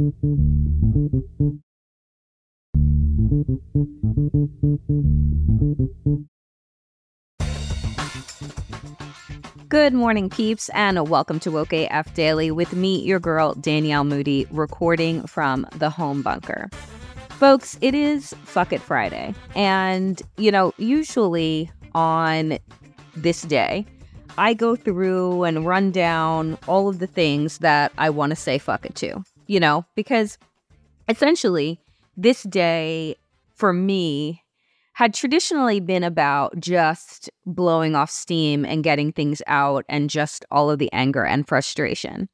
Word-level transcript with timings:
Good 0.00 0.14
morning, 9.92 10.30
peeps, 10.30 10.70
and 10.70 11.06
welcome 11.10 11.38
to 11.40 11.50
Woke 11.50 11.74
Daily 12.14 12.50
with 12.50 12.72
me, 12.72 13.02
your 13.02 13.20
girl, 13.20 13.52
Danielle 13.56 14.04
Moodie, 14.04 14.46
recording 14.50 15.26
from 15.26 15.66
the 15.76 15.90
home 15.90 16.22
bunker. 16.22 16.70
Folks, 17.28 17.76
it 17.82 17.94
is 17.94 18.32
Fuck 18.44 18.72
It 18.72 18.80
Friday. 18.80 19.34
And, 19.54 20.22
you 20.38 20.50
know, 20.50 20.72
usually 20.78 21.70
on 21.94 22.56
this 23.14 23.42
day, 23.42 23.84
I 24.38 24.54
go 24.54 24.76
through 24.76 25.44
and 25.44 25.66
run 25.66 25.90
down 25.90 26.56
all 26.66 26.88
of 26.88 27.00
the 27.00 27.06
things 27.06 27.58
that 27.58 27.92
I 27.98 28.08
want 28.08 28.30
to 28.30 28.36
say 28.36 28.56
fuck 28.56 28.86
it 28.86 28.94
to, 28.94 29.22
you 29.50 29.58
know, 29.58 29.84
because 29.96 30.38
essentially 31.08 31.80
this 32.16 32.44
day 32.44 33.16
for 33.56 33.72
me 33.72 34.44
had 34.92 35.12
traditionally 35.12 35.80
been 35.80 36.04
about 36.04 36.56
just 36.60 37.28
blowing 37.46 37.96
off 37.96 38.12
steam 38.12 38.64
and 38.64 38.84
getting 38.84 39.10
things 39.10 39.42
out 39.48 39.84
and 39.88 40.08
just 40.08 40.44
all 40.52 40.70
of 40.70 40.78
the 40.78 40.92
anger 40.92 41.24
and 41.24 41.48
frustration. 41.48 42.28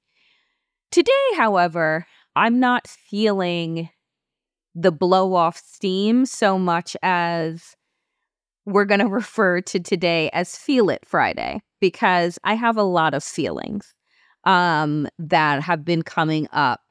Today, 0.90 1.10
however, 1.38 2.06
I'm 2.36 2.60
not 2.60 2.86
feeling 2.86 3.88
the 4.74 4.92
blow 4.92 5.34
off 5.34 5.56
steam 5.56 6.26
so 6.26 6.58
much 6.58 6.98
as 7.02 7.76
we're 8.66 8.84
going 8.84 9.00
to 9.00 9.06
refer 9.06 9.62
to 9.62 9.80
today 9.80 10.28
as 10.34 10.54
Feel 10.54 10.90
It 10.90 11.06
Friday 11.06 11.62
because 11.80 12.38
I 12.44 12.56
have 12.56 12.76
a 12.76 12.82
lot 12.82 13.14
of 13.14 13.24
feelings 13.24 13.94
um, 14.44 15.08
that 15.18 15.62
have 15.62 15.82
been 15.82 16.02
coming 16.02 16.46
up 16.52 16.82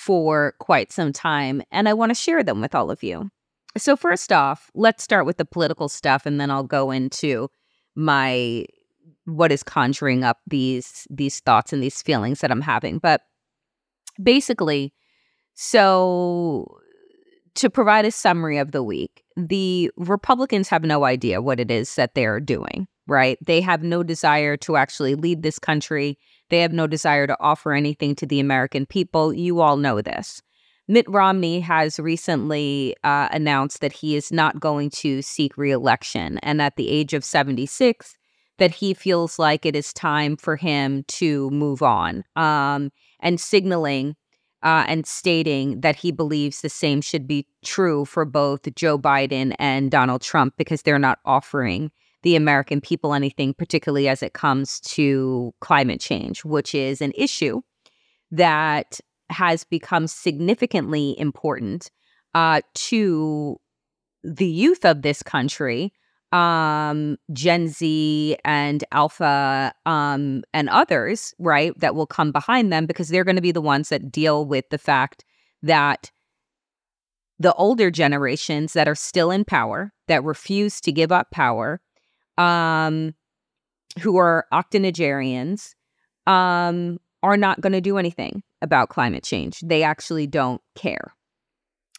for 0.00 0.54
quite 0.60 0.92
some 0.92 1.12
time, 1.12 1.62
and 1.70 1.86
I 1.86 1.92
want 1.92 2.08
to 2.08 2.14
share 2.14 2.42
them 2.42 2.62
with 2.62 2.74
all 2.74 2.90
of 2.90 3.02
you. 3.02 3.30
So, 3.76 3.96
first 3.96 4.32
off, 4.32 4.70
let's 4.74 5.04
start 5.04 5.26
with 5.26 5.36
the 5.36 5.44
political 5.44 5.90
stuff, 5.90 6.24
and 6.24 6.40
then 6.40 6.50
I'll 6.50 6.64
go 6.64 6.90
into 6.90 7.50
my 7.94 8.64
what 9.26 9.52
is 9.52 9.62
conjuring 9.62 10.24
up 10.24 10.38
these 10.46 11.06
these 11.10 11.40
thoughts 11.40 11.74
and 11.74 11.82
these 11.82 12.00
feelings 12.00 12.40
that 12.40 12.50
I'm 12.50 12.62
having. 12.62 12.98
But 12.98 13.20
basically, 14.22 14.94
so 15.54 16.78
to 17.56 17.68
provide 17.68 18.06
a 18.06 18.10
summary 18.10 18.56
of 18.56 18.72
the 18.72 18.82
week, 18.82 19.22
the 19.36 19.90
Republicans 19.98 20.70
have 20.70 20.82
no 20.82 21.04
idea 21.04 21.42
what 21.42 21.60
it 21.60 21.70
is 21.70 21.94
that 21.96 22.14
they're 22.14 22.40
doing, 22.40 22.88
right? 23.10 23.36
They 23.44 23.60
have 23.60 23.82
no 23.82 24.02
desire 24.02 24.56
to 24.58 24.76
actually 24.76 25.16
lead 25.16 25.42
this 25.42 25.58
country. 25.58 26.16
They 26.48 26.60
have 26.60 26.72
no 26.72 26.86
desire 26.86 27.26
to 27.26 27.36
offer 27.40 27.72
anything 27.72 28.14
to 28.16 28.26
the 28.26 28.40
American 28.40 28.86
people. 28.86 29.34
You 29.34 29.60
all 29.60 29.76
know 29.76 30.00
this. 30.00 30.40
Mitt 30.88 31.08
Romney 31.08 31.60
has 31.60 32.00
recently 32.00 32.96
uh, 33.04 33.28
announced 33.32 33.80
that 33.80 33.92
he 33.92 34.16
is 34.16 34.32
not 34.32 34.58
going 34.58 34.90
to 34.90 35.22
seek 35.22 35.56
reelection. 35.56 36.38
And 36.38 36.62
at 36.62 36.76
the 36.76 36.88
age 36.88 37.12
of 37.12 37.24
76, 37.24 38.16
that 38.58 38.74
he 38.74 38.94
feels 38.94 39.38
like 39.38 39.66
it 39.66 39.74
is 39.74 39.92
time 39.92 40.36
for 40.36 40.56
him 40.56 41.04
to 41.08 41.50
move 41.50 41.82
on 41.82 42.24
um, 42.36 42.90
and 43.20 43.40
signaling 43.40 44.14
uh, 44.62 44.84
and 44.86 45.06
stating 45.06 45.80
that 45.80 45.96
he 45.96 46.12
believes 46.12 46.60
the 46.60 46.68
same 46.68 47.00
should 47.00 47.26
be 47.26 47.46
true 47.64 48.04
for 48.04 48.24
both 48.24 48.72
Joe 48.74 48.98
Biden 48.98 49.54
and 49.58 49.90
Donald 49.90 50.20
Trump 50.22 50.54
because 50.58 50.82
they're 50.82 50.98
not 50.98 51.18
offering 51.24 51.90
the 52.22 52.36
American 52.36 52.80
people 52.80 53.14
anything, 53.14 53.54
particularly 53.54 54.08
as 54.08 54.22
it 54.22 54.34
comes 54.34 54.80
to 54.80 55.54
climate 55.60 56.00
change, 56.00 56.44
which 56.44 56.74
is 56.74 57.00
an 57.00 57.12
issue 57.14 57.60
that 58.30 59.00
has 59.30 59.64
become 59.64 60.06
significantly 60.06 61.18
important 61.18 61.90
uh, 62.34 62.60
to 62.74 63.56
the 64.22 64.46
youth 64.46 64.84
of 64.84 65.02
this 65.02 65.22
country, 65.22 65.92
um, 66.32 67.16
Gen 67.32 67.68
Z 67.68 68.36
and 68.44 68.84
Alpha 68.92 69.72
um, 69.86 70.42
and 70.52 70.68
others, 70.68 71.34
right, 71.38 71.72
that 71.80 71.94
will 71.94 72.06
come 72.06 72.32
behind 72.32 72.72
them 72.72 72.86
because 72.86 73.08
they're 73.08 73.24
going 73.24 73.36
to 73.36 73.42
be 73.42 73.52
the 73.52 73.60
ones 73.60 73.88
that 73.88 74.12
deal 74.12 74.44
with 74.44 74.68
the 74.70 74.78
fact 74.78 75.24
that 75.62 76.10
the 77.38 77.54
older 77.54 77.90
generations 77.90 78.74
that 78.74 78.86
are 78.86 78.94
still 78.94 79.30
in 79.30 79.44
power, 79.44 79.92
that 80.08 80.22
refuse 80.22 80.80
to 80.82 80.92
give 80.92 81.10
up 81.10 81.30
power, 81.30 81.80
um, 82.40 83.14
who 84.00 84.16
are 84.16 84.46
octogenarians, 84.50 85.74
um, 86.26 86.98
are 87.22 87.36
not 87.36 87.60
going 87.60 87.74
to 87.74 87.80
do 87.82 87.98
anything 87.98 88.42
about 88.62 88.88
climate 88.88 89.22
change. 89.22 89.60
They 89.60 89.82
actually 89.82 90.26
don't 90.26 90.62
care. 90.74 91.14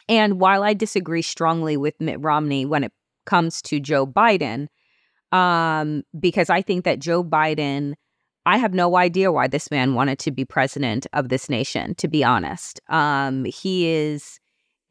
And 0.10 0.40
while 0.40 0.64
I 0.64 0.74
disagree 0.74 1.22
strongly 1.22 1.78
with 1.78 1.94
Mitt 2.00 2.20
Romney 2.20 2.66
when 2.66 2.84
it 2.84 2.92
comes 3.26 3.62
to 3.64 3.80
Joe 3.80 4.08
Biden, 4.08 4.68
um, 5.32 6.04
because 6.20 6.50
I 6.50 6.64
think 6.64 6.86
that 6.86 7.00
Joe 7.00 7.24
Biden, 7.24 7.94
I 8.46 8.58
have 8.58 8.74
no 8.74 8.98
idea 8.98 9.32
why 9.32 9.48
this 9.48 9.70
man 9.70 9.94
wanted 9.94 10.18
to 10.20 10.32
be 10.32 10.44
president 10.44 11.06
of 11.14 11.30
this 11.30 11.50
nation, 11.50 11.94
to 11.96 12.08
be 12.08 12.24
honest. 12.24 12.82
Um, 12.90 13.46
he 13.46 13.88
is 13.88 14.40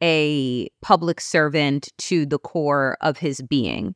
a 0.01 0.69
public 0.81 1.19
servant 1.19 1.89
to 1.97 2.25
the 2.25 2.39
core 2.39 2.97
of 3.01 3.17
his 3.17 3.41
being. 3.41 3.95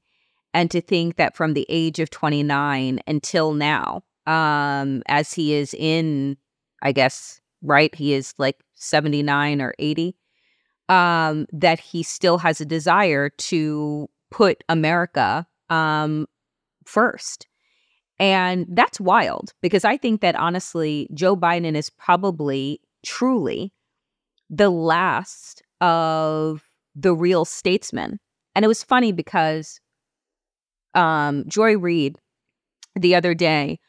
And 0.55 0.71
to 0.71 0.79
think 0.79 1.17
that 1.17 1.35
from 1.35 1.53
the 1.53 1.65
age 1.67 1.99
of 1.99 2.09
29 2.09 3.01
until 3.05 3.53
now, 3.53 4.03
um, 4.25 5.03
as 5.05 5.33
he 5.33 5.53
is 5.53 5.73
in, 5.73 6.37
I 6.81 6.93
guess, 6.93 7.41
right? 7.61 7.93
He 7.93 8.13
is 8.13 8.33
like 8.37 8.63
79 8.75 9.61
or 9.61 9.75
80. 9.77 10.15
Um, 10.87 11.45
that 11.51 11.79
he 11.79 12.03
still 12.03 12.37
has 12.37 12.61
a 12.61 12.65
desire 12.65 13.29
to 13.29 14.07
put 14.31 14.63
America 14.69 15.45
um, 15.69 16.25
first. 16.85 17.47
And 18.17 18.65
that's 18.69 18.99
wild 19.01 19.51
because 19.61 19.83
I 19.83 19.97
think 19.97 20.21
that 20.21 20.37
honestly, 20.37 21.09
Joe 21.13 21.35
Biden 21.35 21.75
is 21.75 21.89
probably 21.89 22.79
truly 23.03 23.73
the 24.49 24.69
last 24.69 25.63
of 25.81 26.63
the 26.95 27.13
real 27.13 27.43
statesmen. 27.43 28.19
And 28.55 28.63
it 28.63 28.69
was 28.69 28.83
funny 28.83 29.11
because 29.11 29.81
um, 30.95 31.43
Joy 31.47 31.77
Reid 31.77 32.17
the 32.95 33.15
other 33.15 33.33
day 33.33 33.79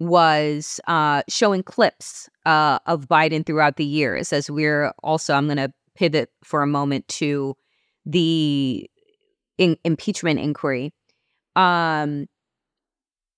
was 0.00 0.80
uh, 0.86 1.22
showing 1.28 1.62
clips 1.62 2.28
uh, 2.46 2.78
of 2.86 3.08
Biden 3.08 3.46
throughout 3.46 3.76
the 3.76 3.84
years. 3.84 4.32
As 4.32 4.50
we're 4.50 4.92
also, 5.02 5.34
I'm 5.34 5.46
going 5.46 5.56
to 5.58 5.72
pivot 5.94 6.30
for 6.42 6.62
a 6.62 6.66
moment 6.66 7.06
to 7.08 7.54
the 8.04 8.88
in- 9.58 9.78
impeachment 9.84 10.40
inquiry. 10.40 10.92
Um, 11.56 12.26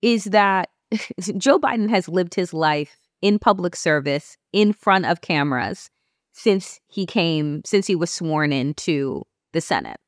is 0.02 0.25
that 0.25 0.70
Joe 1.37 1.58
Biden 1.58 1.90
has 1.90 2.08
lived 2.08 2.34
his 2.34 2.55
life 2.55 2.96
in 3.22 3.38
public 3.38 3.76
service 3.76 4.37
in 4.52 4.72
front 4.72 5.06
of 5.06 5.20
cameras 5.20 5.90
since 6.32 6.81
he 6.87 7.06
came, 7.06 7.62
since 7.64 7.87
he 7.87 7.96
was 7.96 8.11
sworn 8.11 8.52
into 8.52 9.25
the 9.52 9.61
Senate. 9.61 9.99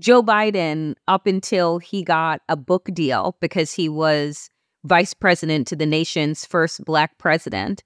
Joe 0.00 0.22
Biden, 0.22 0.94
up 1.06 1.26
until 1.26 1.78
he 1.78 2.02
got 2.02 2.40
a 2.48 2.56
book 2.56 2.88
deal 2.92 3.36
because 3.40 3.72
he 3.72 3.88
was 3.88 4.50
vice 4.84 5.12
president 5.12 5.66
to 5.68 5.76
the 5.76 5.86
nation's 5.86 6.46
first 6.46 6.82
black 6.84 7.18
president, 7.18 7.84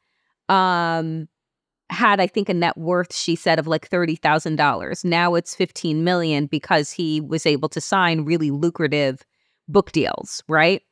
um, 0.49 1.29
had 1.91 2.21
I 2.21 2.29
think 2.29 2.49
a 2.49 2.55
net 2.55 2.79
worth 2.79 3.15
she 3.15 3.37
said 3.37 3.59
of 3.59 3.67
like 3.67 3.89
thirty 3.89 4.15
thousand 4.17 4.57
dollars. 4.57 5.05
Now 5.05 5.35
it's 5.35 5.55
fifteen 5.55 6.05
million 6.05 6.47
because 6.47 6.93
he 6.93 7.21
was 7.21 7.47
able 7.47 7.69
to 7.71 7.81
sign 7.81 8.25
really 8.25 8.51
lucrative 8.51 9.23
book 9.69 9.93
deals, 9.93 10.43
right? 10.49 10.83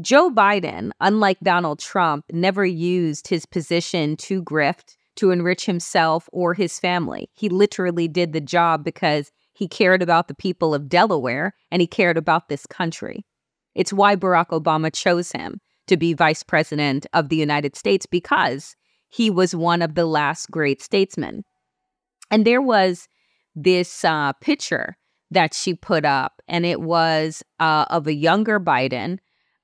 Joe 0.00 0.30
Biden, 0.30 0.90
unlike 1.00 1.38
Donald 1.40 1.78
Trump, 1.78 2.24
never 2.32 2.64
used 2.64 3.28
his 3.28 3.46
position 3.46 4.16
to 4.16 4.42
grift, 4.42 4.96
to 5.16 5.30
enrich 5.30 5.66
himself 5.66 6.28
or 6.32 6.54
his 6.54 6.78
family. 6.78 7.30
He 7.34 7.48
literally 7.48 8.06
did 8.06 8.32
the 8.32 8.40
job 8.40 8.84
because 8.84 9.32
he 9.58 9.66
cared 9.66 10.02
about 10.02 10.28
the 10.28 10.36
people 10.36 10.72
of 10.72 10.88
Delaware 10.88 11.52
and 11.72 11.82
he 11.82 11.88
cared 11.88 12.16
about 12.16 12.48
this 12.48 12.64
country. 12.64 13.26
It's 13.74 13.92
why 13.92 14.14
Barack 14.14 14.50
Obama 14.50 14.94
chose 14.94 15.32
him 15.32 15.60
to 15.88 15.96
be 15.96 16.12
vice 16.12 16.44
president 16.44 17.06
of 17.12 17.28
the 17.28 17.34
United 17.34 17.74
States 17.74 18.06
because 18.06 18.76
he 19.08 19.30
was 19.30 19.56
one 19.56 19.82
of 19.82 19.96
the 19.96 20.06
last 20.06 20.48
great 20.52 20.80
statesmen. 20.80 21.42
And 22.30 22.44
there 22.44 22.62
was 22.62 23.08
this 23.56 24.04
uh, 24.04 24.32
picture 24.34 24.96
that 25.32 25.54
she 25.54 25.74
put 25.74 26.04
up, 26.04 26.40
and 26.46 26.64
it 26.64 26.80
was 26.80 27.42
uh, 27.58 27.86
of 27.90 28.06
a 28.06 28.14
younger 28.14 28.60
Biden 28.60 29.18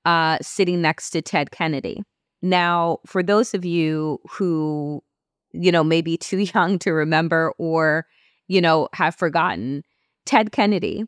uh, 0.04 0.38
sitting 0.42 0.82
next 0.82 1.10
to 1.10 1.22
Ted 1.22 1.52
Kennedy. 1.52 2.02
Now, 2.42 2.98
for 3.06 3.22
those 3.22 3.54
of 3.54 3.64
you 3.64 4.18
who, 4.28 5.04
you 5.52 5.70
know, 5.70 5.84
may 5.84 6.02
be 6.02 6.16
too 6.16 6.38
young 6.54 6.80
to 6.80 6.90
remember 6.90 7.52
or, 7.58 8.06
you 8.48 8.60
know, 8.60 8.88
have 8.92 9.14
forgotten, 9.14 9.82
Ted 10.26 10.52
Kennedy 10.52 11.04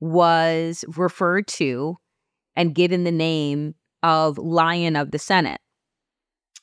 was 0.00 0.84
referred 0.96 1.46
to 1.48 1.96
and 2.56 2.74
given 2.74 3.04
the 3.04 3.12
name 3.12 3.74
of 4.02 4.38
Lion 4.38 4.96
of 4.96 5.10
the 5.10 5.18
Senate. 5.18 5.60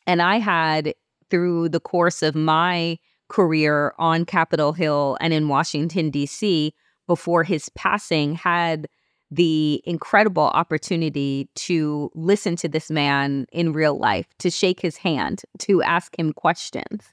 And 0.07 0.21
I 0.21 0.37
had, 0.37 0.93
through 1.29 1.69
the 1.69 1.79
course 1.79 2.21
of 2.21 2.35
my 2.35 2.97
career 3.27 3.93
on 3.97 4.25
Capitol 4.25 4.73
Hill 4.73 5.17
and 5.19 5.33
in 5.33 5.47
Washington, 5.47 6.11
D.C., 6.11 6.73
before 7.07 7.43
his 7.43 7.69
passing, 7.69 8.35
had 8.35 8.87
the 9.31 9.81
incredible 9.85 10.47
opportunity 10.47 11.49
to 11.55 12.09
listen 12.15 12.55
to 12.57 12.67
this 12.67 12.89
man 12.89 13.45
in 13.51 13.73
real 13.73 13.97
life, 13.97 14.27
to 14.39 14.49
shake 14.49 14.79
his 14.79 14.97
hand, 14.97 15.41
to 15.59 15.81
ask 15.83 16.17
him 16.17 16.33
questions. 16.33 17.03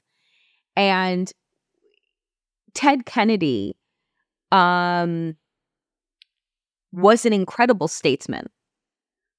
And 0.75 1.31
Ted 2.73 3.05
Kennedy 3.05 3.75
um, 4.51 5.35
was 6.91 7.25
an 7.25 7.33
incredible 7.33 7.87
statesman 7.87 8.47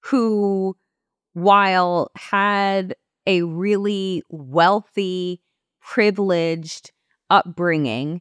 who, 0.04 0.76
while 1.32 2.10
had 2.16 2.94
a 3.26 3.42
really 3.42 4.22
wealthy, 4.28 5.40
privileged 5.80 6.92
upbringing 7.30 8.20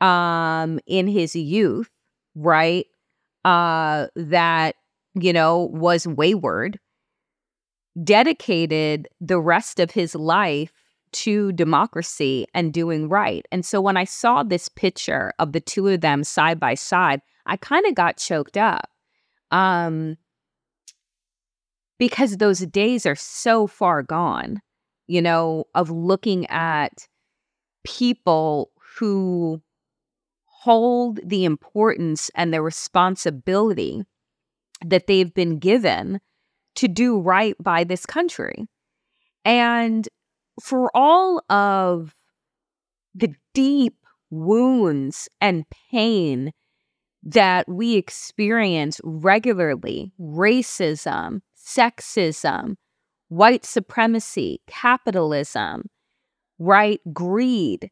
um, 0.00 0.78
in 0.86 1.08
his 1.08 1.34
youth, 1.34 1.90
right? 2.34 2.86
uh, 3.46 4.08
that, 4.16 4.74
you 5.14 5.32
know, 5.32 5.70
was 5.72 6.06
wayward, 6.06 6.80
dedicated 8.02 9.08
the 9.20 9.40
rest 9.40 9.78
of 9.78 9.92
his 9.92 10.16
life 10.16 10.72
to 11.12 11.52
democracy 11.52 12.46
and 12.54 12.72
doing 12.72 13.08
right. 13.08 13.46
And 13.50 13.64
so 13.64 13.80
when 13.80 13.96
I 13.96 14.04
saw 14.04 14.42
this 14.42 14.68
picture 14.68 15.32
of 15.38 15.52
the 15.52 15.60
two 15.60 15.88
of 15.88 16.00
them 16.00 16.24
side 16.24 16.60
by 16.60 16.74
side, 16.74 17.22
I 17.46 17.56
kind 17.56 17.86
of 17.86 17.94
got 17.94 18.16
choked 18.16 18.56
up. 18.56 18.90
Um, 19.50 20.16
because 21.98 22.36
those 22.36 22.60
days 22.60 23.06
are 23.06 23.16
so 23.16 23.66
far 23.66 24.02
gone, 24.02 24.60
you 25.06 25.22
know, 25.22 25.64
of 25.74 25.90
looking 25.90 26.46
at 26.46 27.06
people 27.84 28.70
who 28.98 29.62
hold 30.44 31.20
the 31.24 31.44
importance 31.44 32.30
and 32.34 32.52
the 32.52 32.60
responsibility 32.60 34.04
that 34.84 35.06
they've 35.06 35.32
been 35.32 35.58
given 35.58 36.20
to 36.74 36.88
do 36.88 37.18
right 37.18 37.54
by 37.60 37.84
this 37.84 38.04
country. 38.04 38.66
And 39.44 40.08
for 40.62 40.90
all 40.94 41.42
of 41.50 42.14
the 43.14 43.34
deep 43.54 43.96
wounds 44.30 45.28
and 45.40 45.64
pain 45.90 46.52
that 47.22 47.68
we 47.68 47.96
experience 47.96 49.00
regularly 49.02 50.12
racism, 50.20 51.40
sexism, 51.56 52.76
white 53.28 53.64
supremacy, 53.64 54.60
capitalism, 54.66 55.82
right? 56.58 57.00
Greed. 57.12 57.90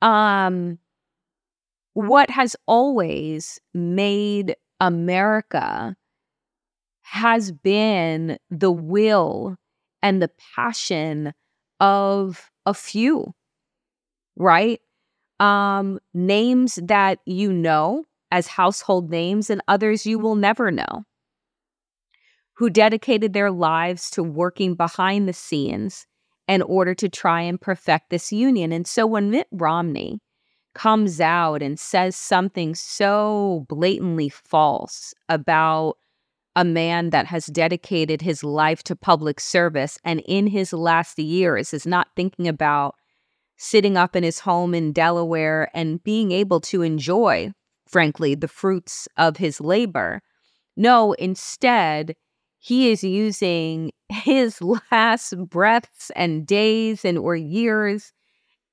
Um, 0.00 0.78
what 1.94 2.30
has 2.30 2.54
always 2.66 3.58
made 3.74 4.54
America 4.80 5.96
has 7.02 7.50
been 7.50 8.38
the 8.50 8.70
will 8.70 9.56
and 10.02 10.20
the 10.20 10.30
passion 10.54 11.32
of 11.80 12.50
a 12.64 12.74
few, 12.74 13.34
right? 14.36 14.80
Um, 15.40 15.98
names 16.14 16.78
that 16.82 17.18
you 17.26 17.52
know 17.52 18.04
as 18.30 18.46
household 18.46 19.10
names 19.10 19.50
and 19.50 19.62
others 19.68 20.06
you 20.06 20.18
will 20.18 20.34
never 20.34 20.70
know, 20.70 21.04
who 22.54 22.70
dedicated 22.70 23.32
their 23.32 23.50
lives 23.50 24.10
to 24.10 24.22
working 24.22 24.74
behind 24.74 25.28
the 25.28 25.32
scenes 25.32 26.06
in 26.48 26.62
order 26.62 26.94
to 26.94 27.08
try 27.08 27.42
and 27.42 27.60
perfect 27.60 28.10
this 28.10 28.32
union. 28.32 28.72
And 28.72 28.86
so 28.86 29.06
when 29.06 29.30
Mitt 29.30 29.48
Romney 29.50 30.20
comes 30.74 31.20
out 31.20 31.62
and 31.62 31.78
says 31.78 32.16
something 32.16 32.74
so 32.74 33.64
blatantly 33.68 34.28
false 34.28 35.14
about 35.28 35.96
a 36.56 36.64
man 36.64 37.10
that 37.10 37.26
has 37.26 37.46
dedicated 37.46 38.22
his 38.22 38.42
life 38.42 38.82
to 38.82 38.96
public 38.96 39.38
service 39.38 39.98
and 40.02 40.22
in 40.26 40.46
his 40.46 40.72
last 40.72 41.18
years 41.18 41.74
is 41.74 41.86
not 41.86 42.08
thinking 42.16 42.48
about 42.48 42.94
sitting 43.58 43.96
up 43.96 44.16
in 44.16 44.24
his 44.24 44.40
home 44.40 44.74
in 44.74 44.92
Delaware 44.92 45.70
and 45.74 46.02
being 46.02 46.32
able 46.32 46.60
to 46.60 46.80
enjoy, 46.80 47.52
frankly, 47.86 48.34
the 48.34 48.48
fruits 48.48 49.06
of 49.18 49.36
his 49.36 49.60
labor. 49.60 50.22
No, 50.76 51.12
instead, 51.12 52.16
he 52.58 52.90
is 52.90 53.04
using 53.04 53.92
his 54.08 54.60
last 54.90 55.34
breaths 55.48 56.10
and 56.16 56.46
days 56.46 57.04
and 57.04 57.18
or 57.18 57.36
years 57.36 58.12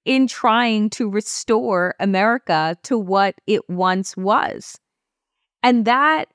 in 0.06 0.28
trying 0.28 0.90
to 0.90 1.10
restore 1.10 1.96
America 2.00 2.78
to 2.84 2.98
what 2.98 3.36
it 3.46 3.70
once 3.70 4.16
was. 4.16 4.80
And 5.62 5.86
that, 5.86 6.33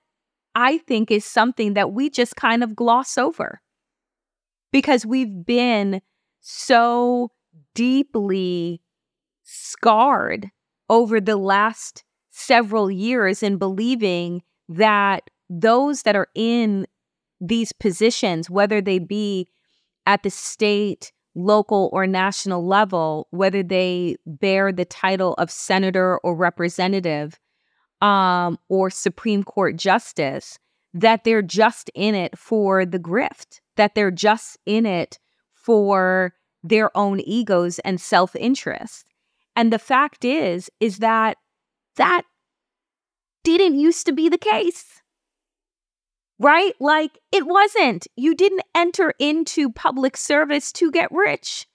I 0.58 0.78
think, 0.78 1.12
is 1.12 1.24
something 1.24 1.74
that 1.74 1.92
we 1.92 2.10
just 2.10 2.34
kind 2.34 2.64
of 2.64 2.74
gloss 2.74 3.16
over. 3.16 3.60
Because 4.72 5.06
we've 5.06 5.46
been 5.46 6.02
so 6.40 7.30
deeply 7.76 8.82
scarred 9.44 10.50
over 10.90 11.20
the 11.20 11.36
last 11.36 12.02
several 12.32 12.90
years 12.90 13.40
in 13.40 13.56
believing 13.56 14.42
that 14.68 15.30
those 15.48 16.02
that 16.02 16.16
are 16.16 16.26
in 16.34 16.88
these 17.40 17.72
positions, 17.72 18.50
whether 18.50 18.80
they 18.80 18.98
be 18.98 19.48
at 20.06 20.24
the 20.24 20.30
state, 20.30 21.12
local 21.36 21.88
or 21.92 22.04
national 22.04 22.66
level, 22.66 23.28
whether 23.30 23.62
they 23.62 24.16
bear 24.26 24.72
the 24.72 24.84
title 24.84 25.34
of 25.34 25.52
senator 25.52 26.18
or 26.18 26.34
representative 26.34 27.38
um, 28.00 28.58
or 28.68 28.90
Supreme 28.90 29.44
Court 29.44 29.76
justice, 29.76 30.58
that 30.94 31.24
they're 31.24 31.42
just 31.42 31.90
in 31.94 32.14
it 32.14 32.38
for 32.38 32.84
the 32.86 32.98
grift, 32.98 33.60
that 33.76 33.94
they're 33.94 34.10
just 34.10 34.58
in 34.66 34.86
it 34.86 35.18
for 35.54 36.34
their 36.62 36.96
own 36.96 37.20
egos 37.20 37.78
and 37.80 38.00
self 38.00 38.34
interest. 38.36 39.06
And 39.56 39.72
the 39.72 39.78
fact 39.78 40.24
is, 40.24 40.70
is 40.80 40.98
that 40.98 41.36
that 41.96 42.22
didn't 43.44 43.78
used 43.78 44.06
to 44.06 44.12
be 44.12 44.28
the 44.28 44.38
case. 44.38 45.02
right? 46.38 46.72
Like 46.80 47.18
it 47.32 47.46
wasn't. 47.46 48.06
You 48.16 48.34
didn't 48.34 48.62
enter 48.74 49.14
into 49.18 49.70
public 49.70 50.16
service 50.16 50.72
to 50.72 50.90
get 50.90 51.10
rich, 51.12 51.66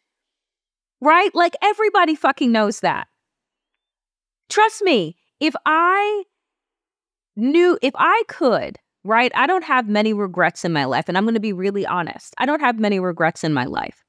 right? 1.01 1.33
Like 1.35 1.55
everybody 1.61 2.15
fucking 2.15 2.51
knows 2.51 2.79
that. 2.81 3.07
Trust 4.49 4.81
me, 4.83 5.17
if 5.43 5.53
I 5.65 6.23
knew, 7.35 7.77
if 7.81 7.93
I 7.97 8.23
could, 8.29 8.79
right? 9.03 9.29
I 9.35 9.45
don't 9.45 9.65
have 9.65 9.89
many 9.89 10.13
regrets 10.13 10.63
in 10.63 10.71
my 10.71 10.85
life. 10.85 11.05
And 11.09 11.17
I'm 11.17 11.25
going 11.25 11.33
to 11.33 11.41
be 11.41 11.51
really 11.51 11.85
honest. 11.85 12.33
I 12.37 12.45
don't 12.45 12.61
have 12.61 12.79
many 12.79 12.97
regrets 12.97 13.43
in 13.43 13.53
my 13.53 13.65
life 13.65 14.05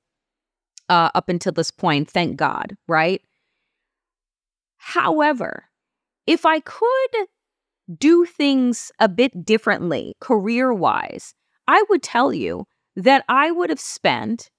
uh, 0.88 1.10
up 1.12 1.28
until 1.28 1.50
this 1.50 1.72
point, 1.72 2.08
thank 2.08 2.36
God, 2.36 2.76
right? 2.86 3.20
However, 4.76 5.64
if 6.24 6.46
I 6.46 6.60
could 6.60 7.26
do 7.98 8.24
things 8.26 8.92
a 9.00 9.08
bit 9.08 9.44
differently 9.44 10.14
career 10.20 10.72
wise, 10.72 11.34
I 11.66 11.84
would 11.90 12.04
tell 12.04 12.32
you 12.32 12.66
that 12.94 13.24
I 13.28 13.50
would 13.50 13.70
have 13.70 13.80
spent 13.80 14.50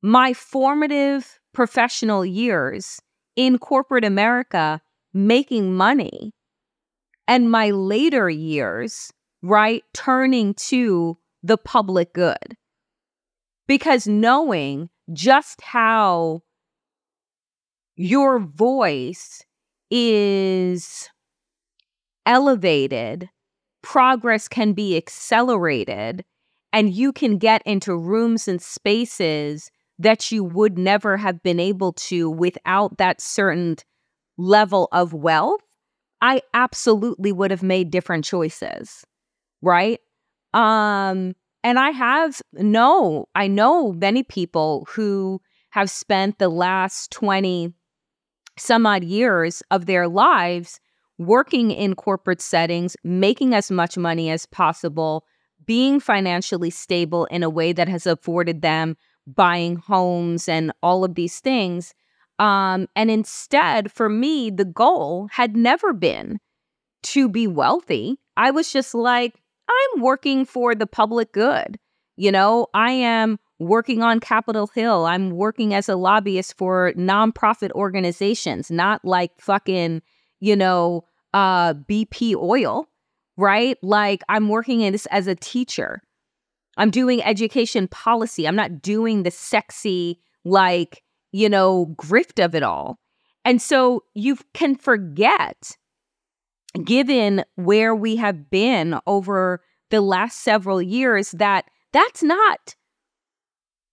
my 0.00 0.32
formative 0.32 1.38
professional 1.52 2.24
years 2.24 2.98
in 3.36 3.58
corporate 3.58 4.04
America 4.04 4.80
making 5.14 5.74
money 5.74 6.32
and 7.26 7.50
my 7.50 7.70
later 7.70 8.28
years, 8.28 9.12
right, 9.42 9.82
turning 9.94 10.54
to 10.54 11.16
the 11.42 11.56
public 11.56 12.12
good. 12.12 12.56
Because 13.66 14.06
knowing 14.06 14.90
just 15.12 15.62
how 15.62 16.42
your 17.96 18.40
voice 18.40 19.42
is 19.90 21.08
elevated, 22.26 23.30
progress 23.82 24.48
can 24.48 24.72
be 24.72 24.96
accelerated, 24.96 26.24
and 26.72 26.92
you 26.92 27.12
can 27.12 27.38
get 27.38 27.62
into 27.64 27.96
rooms 27.96 28.48
and 28.48 28.60
spaces 28.60 29.70
that 29.98 30.32
you 30.32 30.42
would 30.42 30.76
never 30.76 31.16
have 31.16 31.42
been 31.42 31.60
able 31.60 31.92
to 31.92 32.28
without 32.28 32.98
that 32.98 33.20
certain 33.20 33.76
level 34.36 34.88
of 34.92 35.12
wealth, 35.12 35.60
I 36.20 36.42
absolutely 36.54 37.32
would 37.32 37.50
have 37.50 37.62
made 37.62 37.90
different 37.90 38.24
choices. 38.24 39.04
Right? 39.62 40.00
Um 40.52 41.34
and 41.62 41.78
I 41.78 41.90
have 41.90 42.42
no, 42.52 43.26
I 43.34 43.46
know 43.46 43.92
many 43.92 44.22
people 44.22 44.86
who 44.90 45.40
have 45.70 45.88
spent 45.88 46.38
the 46.38 46.50
last 46.50 47.10
20 47.10 47.72
some 48.58 48.86
odd 48.86 49.02
years 49.02 49.62
of 49.70 49.86
their 49.86 50.06
lives 50.06 50.78
working 51.18 51.70
in 51.70 51.94
corporate 51.94 52.40
settings, 52.40 52.96
making 53.02 53.54
as 53.54 53.70
much 53.70 53.96
money 53.96 54.30
as 54.30 54.46
possible, 54.46 55.24
being 55.64 56.00
financially 56.00 56.70
stable 56.70 57.24
in 57.26 57.42
a 57.42 57.50
way 57.50 57.72
that 57.72 57.88
has 57.88 58.06
afforded 58.06 58.62
them 58.62 58.96
buying 59.26 59.76
homes 59.76 60.48
and 60.48 60.72
all 60.82 61.04
of 61.04 61.14
these 61.14 61.40
things. 61.40 61.94
Um, 62.38 62.88
and 62.96 63.10
instead, 63.10 63.92
for 63.92 64.08
me, 64.08 64.50
the 64.50 64.64
goal 64.64 65.28
had 65.30 65.56
never 65.56 65.92
been 65.92 66.38
to 67.04 67.28
be 67.28 67.46
wealthy. 67.46 68.18
I 68.36 68.50
was 68.50 68.72
just 68.72 68.94
like, 68.94 69.40
I'm 69.68 70.02
working 70.02 70.44
for 70.44 70.74
the 70.74 70.86
public 70.86 71.32
good. 71.32 71.78
You 72.16 72.32
know, 72.32 72.68
I 72.74 72.90
am 72.92 73.38
working 73.58 74.02
on 74.02 74.20
Capitol 74.20 74.68
Hill. 74.68 75.06
I'm 75.06 75.30
working 75.30 75.74
as 75.74 75.88
a 75.88 75.96
lobbyist 75.96 76.56
for 76.56 76.92
nonprofit 76.96 77.70
organizations, 77.72 78.70
not 78.70 79.04
like 79.04 79.32
fucking, 79.40 80.02
you 80.40 80.56
know, 80.56 81.04
uh, 81.32 81.74
BP 81.74 82.34
oil, 82.36 82.88
right? 83.36 83.78
Like 83.82 84.22
I'm 84.28 84.48
working 84.48 84.80
in 84.80 84.92
this 84.92 85.06
as 85.06 85.26
a 85.26 85.34
teacher. 85.34 86.02
I'm 86.76 86.90
doing 86.90 87.22
education 87.22 87.88
policy. 87.88 88.46
I'm 88.48 88.56
not 88.56 88.82
doing 88.82 89.22
the 89.22 89.30
sexy, 89.30 90.18
like, 90.44 91.03
you 91.34 91.48
know, 91.48 91.92
grift 91.96 92.42
of 92.42 92.54
it 92.54 92.62
all. 92.62 93.00
And 93.44 93.60
so 93.60 94.04
you 94.14 94.38
can 94.52 94.76
forget, 94.76 95.76
given 96.84 97.44
where 97.56 97.92
we 97.92 98.14
have 98.16 98.48
been 98.48 99.00
over 99.04 99.60
the 99.90 100.00
last 100.00 100.42
several 100.42 100.80
years, 100.80 101.32
that 101.32 101.64
that's 101.92 102.22
not 102.22 102.76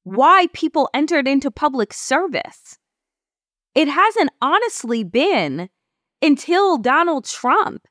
why 0.04 0.50
people 0.54 0.88
entered 0.94 1.28
into 1.28 1.50
public 1.50 1.94
service. 1.94 2.78
It 3.74 3.88
hasn't 3.88 4.30
honestly 4.40 5.04
been 5.04 5.68
until 6.22 6.78
Donald 6.78 7.26
Trump, 7.26 7.88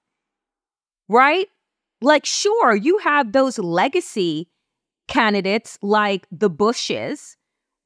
right? 1.09 1.49
Like, 2.01 2.25
sure, 2.25 2.77
you 2.77 2.99
have 2.99 3.33
those 3.33 3.59
legacy 3.59 4.49
candidates 5.09 5.77
like 5.83 6.29
the 6.31 6.49
Bushes, 6.49 7.37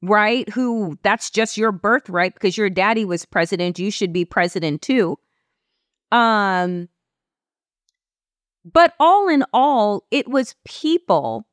right? 0.01 0.47
Who 0.49 0.97
that's 1.03 1.29
just 1.29 1.57
your 1.57 1.71
birthright 1.71 2.33
because 2.33 2.57
your 2.57 2.69
daddy 2.69 3.05
was 3.05 3.25
president. 3.25 3.79
You 3.79 3.91
should 3.91 4.13
be 4.13 4.25
president 4.25 4.81
too. 4.81 5.17
Um, 6.11 6.89
but 8.65 8.93
all 8.99 9.27
in 9.27 9.43
all, 9.53 10.05
it 10.11 10.27
was 10.27 10.55
people 10.65 11.47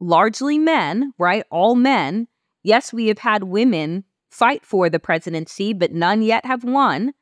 largely 0.00 0.58
men, 0.58 1.12
right? 1.18 1.44
All 1.50 1.74
men. 1.74 2.28
Yes, 2.62 2.92
we 2.92 3.06
have 3.08 3.18
had 3.18 3.44
women 3.44 4.04
fight 4.30 4.64
for 4.64 4.90
the 4.90 4.98
presidency, 4.98 5.72
but 5.72 5.92
none 5.92 6.22
yet 6.22 6.44
have 6.44 6.64
won. 6.64 7.14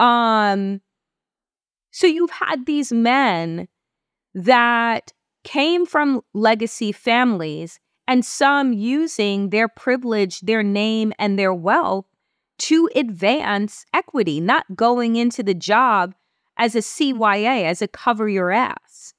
Um, 0.00 0.80
so 1.90 2.06
you've 2.06 2.30
had 2.30 2.66
these 2.66 2.92
men 2.92 3.68
that 4.34 5.12
came 5.44 5.84
from 5.86 6.22
legacy 6.32 6.92
families 6.92 7.80
and 8.08 8.24
some 8.24 8.72
using 8.72 9.50
their 9.50 9.68
privilege, 9.68 10.40
their 10.40 10.62
name, 10.62 11.12
and 11.18 11.38
their 11.38 11.52
wealth 11.52 12.06
to 12.58 12.88
advance 12.96 13.84
equity, 13.92 14.40
not 14.40 14.64
going 14.74 15.14
into 15.14 15.42
the 15.42 15.54
job 15.54 16.14
as 16.56 16.74
a 16.74 16.78
CYA, 16.78 17.64
as 17.64 17.82
a 17.82 17.86
cover 17.86 18.28
your 18.28 18.50
ass. 18.50 19.14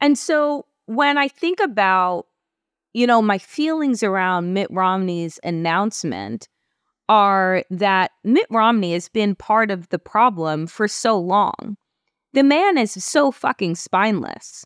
And 0.00 0.16
so 0.16 0.64
when 0.86 1.18
I 1.18 1.28
think 1.28 1.58
about, 1.60 2.26
you 2.92 3.06
know, 3.06 3.20
my 3.20 3.36
feelings 3.36 4.02
around 4.02 4.54
Mitt 4.54 4.70
Romney's 4.70 5.40
announcement 5.42 6.48
are 7.08 7.64
that 7.68 8.12
Mitt 8.22 8.46
Romney 8.48 8.92
has 8.92 9.08
been 9.08 9.34
part 9.34 9.70
of 9.70 9.88
the 9.88 9.98
problem 9.98 10.68
for 10.68 10.86
so 10.86 11.18
long. 11.18 11.76
The 12.32 12.44
man 12.44 12.78
is 12.78 12.92
so 12.92 13.30
fucking 13.30 13.74
spineless, 13.74 14.64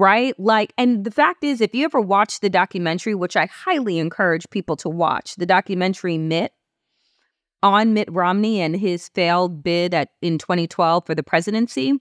right? 0.00 0.34
Like, 0.40 0.72
and 0.78 1.04
the 1.04 1.10
fact 1.10 1.44
is, 1.44 1.60
if 1.60 1.74
you 1.74 1.84
ever 1.84 2.00
watch 2.00 2.40
the 2.40 2.48
documentary, 2.48 3.14
which 3.14 3.36
I 3.36 3.46
highly 3.46 3.98
encourage 3.98 4.48
people 4.48 4.74
to 4.76 4.88
watch, 4.88 5.36
the 5.36 5.44
documentary 5.44 6.16
Mitt 6.16 6.52
on 7.62 7.92
Mitt 7.92 8.10
Romney 8.10 8.62
and 8.62 8.74
his 8.74 9.10
failed 9.10 9.62
bid 9.62 9.92
at 9.92 10.08
in 10.22 10.38
2012 10.38 11.04
for 11.04 11.14
the 11.14 11.22
presidency. 11.22 12.00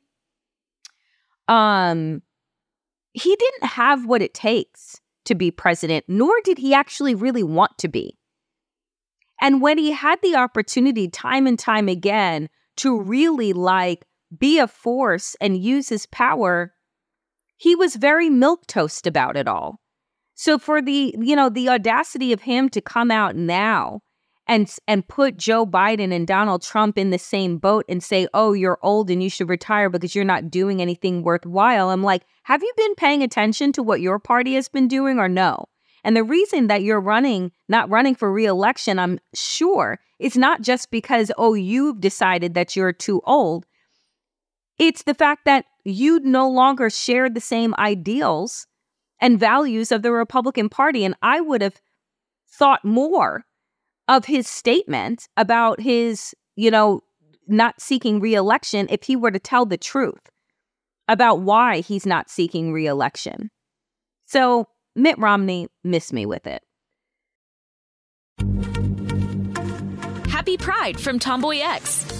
Um, 1.49 2.21
he 3.11 3.35
didn't 3.35 3.65
have 3.65 4.05
what 4.05 4.21
it 4.21 4.33
takes 4.33 5.01
to 5.25 5.35
be 5.35 5.51
president, 5.51 6.05
nor 6.07 6.33
did 6.45 6.57
he 6.57 6.73
actually 6.73 7.15
really 7.15 7.43
want 7.43 7.77
to 7.79 7.89
be. 7.89 8.17
And 9.41 9.61
when 9.61 9.77
he 9.77 9.91
had 9.91 10.21
the 10.21 10.35
opportunity 10.35 11.09
time 11.09 11.47
and 11.47 11.59
time 11.59 11.89
again 11.89 12.47
to 12.77 12.97
really 12.97 13.51
like 13.51 14.05
be 14.37 14.57
a 14.57 14.67
force 14.67 15.35
and 15.41 15.61
use 15.61 15.89
his 15.89 16.05
power, 16.05 16.73
he 17.59 17.75
was 17.75 17.97
very 17.97 18.29
milk 18.29 18.65
toast 18.67 19.05
about 19.05 19.35
it 19.35 19.47
all. 19.47 19.79
So 20.33 20.57
for 20.57 20.81
the, 20.81 21.13
you 21.19 21.35
know, 21.35 21.49
the 21.49 21.67
audacity 21.67 22.31
of 22.31 22.41
him 22.41 22.69
to 22.69 22.79
come 22.79 23.11
out 23.11 23.35
now 23.35 23.99
and 24.47 24.73
and 24.87 25.05
put 25.07 25.35
Joe 25.35 25.65
Biden 25.65 26.13
and 26.13 26.25
Donald 26.25 26.63
Trump 26.63 26.97
in 26.97 27.09
the 27.09 27.19
same 27.19 27.57
boat 27.57 27.83
and 27.89 28.01
say, 28.01 28.27
"Oh, 28.33 28.53
you're 28.53 28.79
old 28.81 29.11
and 29.11 29.21
you 29.21 29.29
should 29.29 29.49
retire 29.49 29.89
because 29.89 30.15
you're 30.15 30.23
not 30.23 30.49
doing 30.49 30.81
anything 30.81 31.21
worthwhile." 31.21 31.89
I'm 31.89 32.01
like, 32.01 32.23
"Have 32.43 32.63
you 32.63 32.73
been 32.77 32.95
paying 32.95 33.21
attention 33.21 33.73
to 33.73 33.83
what 33.83 33.99
your 33.99 34.19
party 34.19 34.55
has 34.55 34.69
been 34.69 34.87
doing 34.87 35.19
or 35.19 35.27
no?" 35.27 35.65
And 36.05 36.15
the 36.15 36.23
reason 36.23 36.67
that 36.67 36.81
you're 36.81 37.01
running, 37.01 37.51
not 37.67 37.89
running 37.89 38.15
for 38.15 38.31
reelection, 38.31 38.97
I'm 38.99 39.19
sure, 39.35 39.99
it's 40.17 40.37
not 40.37 40.61
just 40.61 40.91
because, 40.91 41.29
oh, 41.37 41.55
you've 41.55 41.99
decided 41.99 42.53
that 42.53 42.75
you're 42.75 42.93
too 42.93 43.21
old. 43.25 43.65
It's 44.79 45.03
the 45.03 45.13
fact 45.13 45.45
that 45.45 45.65
you 45.83 46.19
no 46.21 46.49
longer 46.49 46.89
share 46.89 47.29
the 47.29 47.41
same 47.41 47.75
ideals 47.77 48.65
and 49.21 49.39
values 49.39 49.91
of 49.91 50.01
the 50.01 50.11
Republican 50.11 50.69
Party. 50.69 51.03
And 51.03 51.15
I 51.21 51.41
would 51.41 51.61
have 51.61 51.81
thought 52.49 52.85
more 52.85 53.43
of 54.07 54.25
his 54.25 54.47
statement 54.47 55.27
about 55.37 55.81
his, 55.81 56.33
you 56.55 56.71
know, 56.71 57.01
not 57.47 57.81
seeking 57.81 58.19
reelection 58.19 58.87
if 58.89 59.03
he 59.03 59.15
were 59.15 59.31
to 59.31 59.39
tell 59.39 59.65
the 59.65 59.77
truth 59.77 60.29
about 61.07 61.41
why 61.41 61.81
he's 61.81 62.05
not 62.05 62.29
seeking 62.29 62.71
reelection. 62.71 63.49
So 64.25 64.67
Mitt 64.95 65.17
Romney 65.17 65.67
missed 65.83 66.13
me 66.13 66.25
with 66.25 66.47
it. 66.47 66.63
Happy 70.29 70.55
Pride 70.57 70.99
from 70.99 71.19
Tomboy 71.19 71.59
X, 71.59 72.05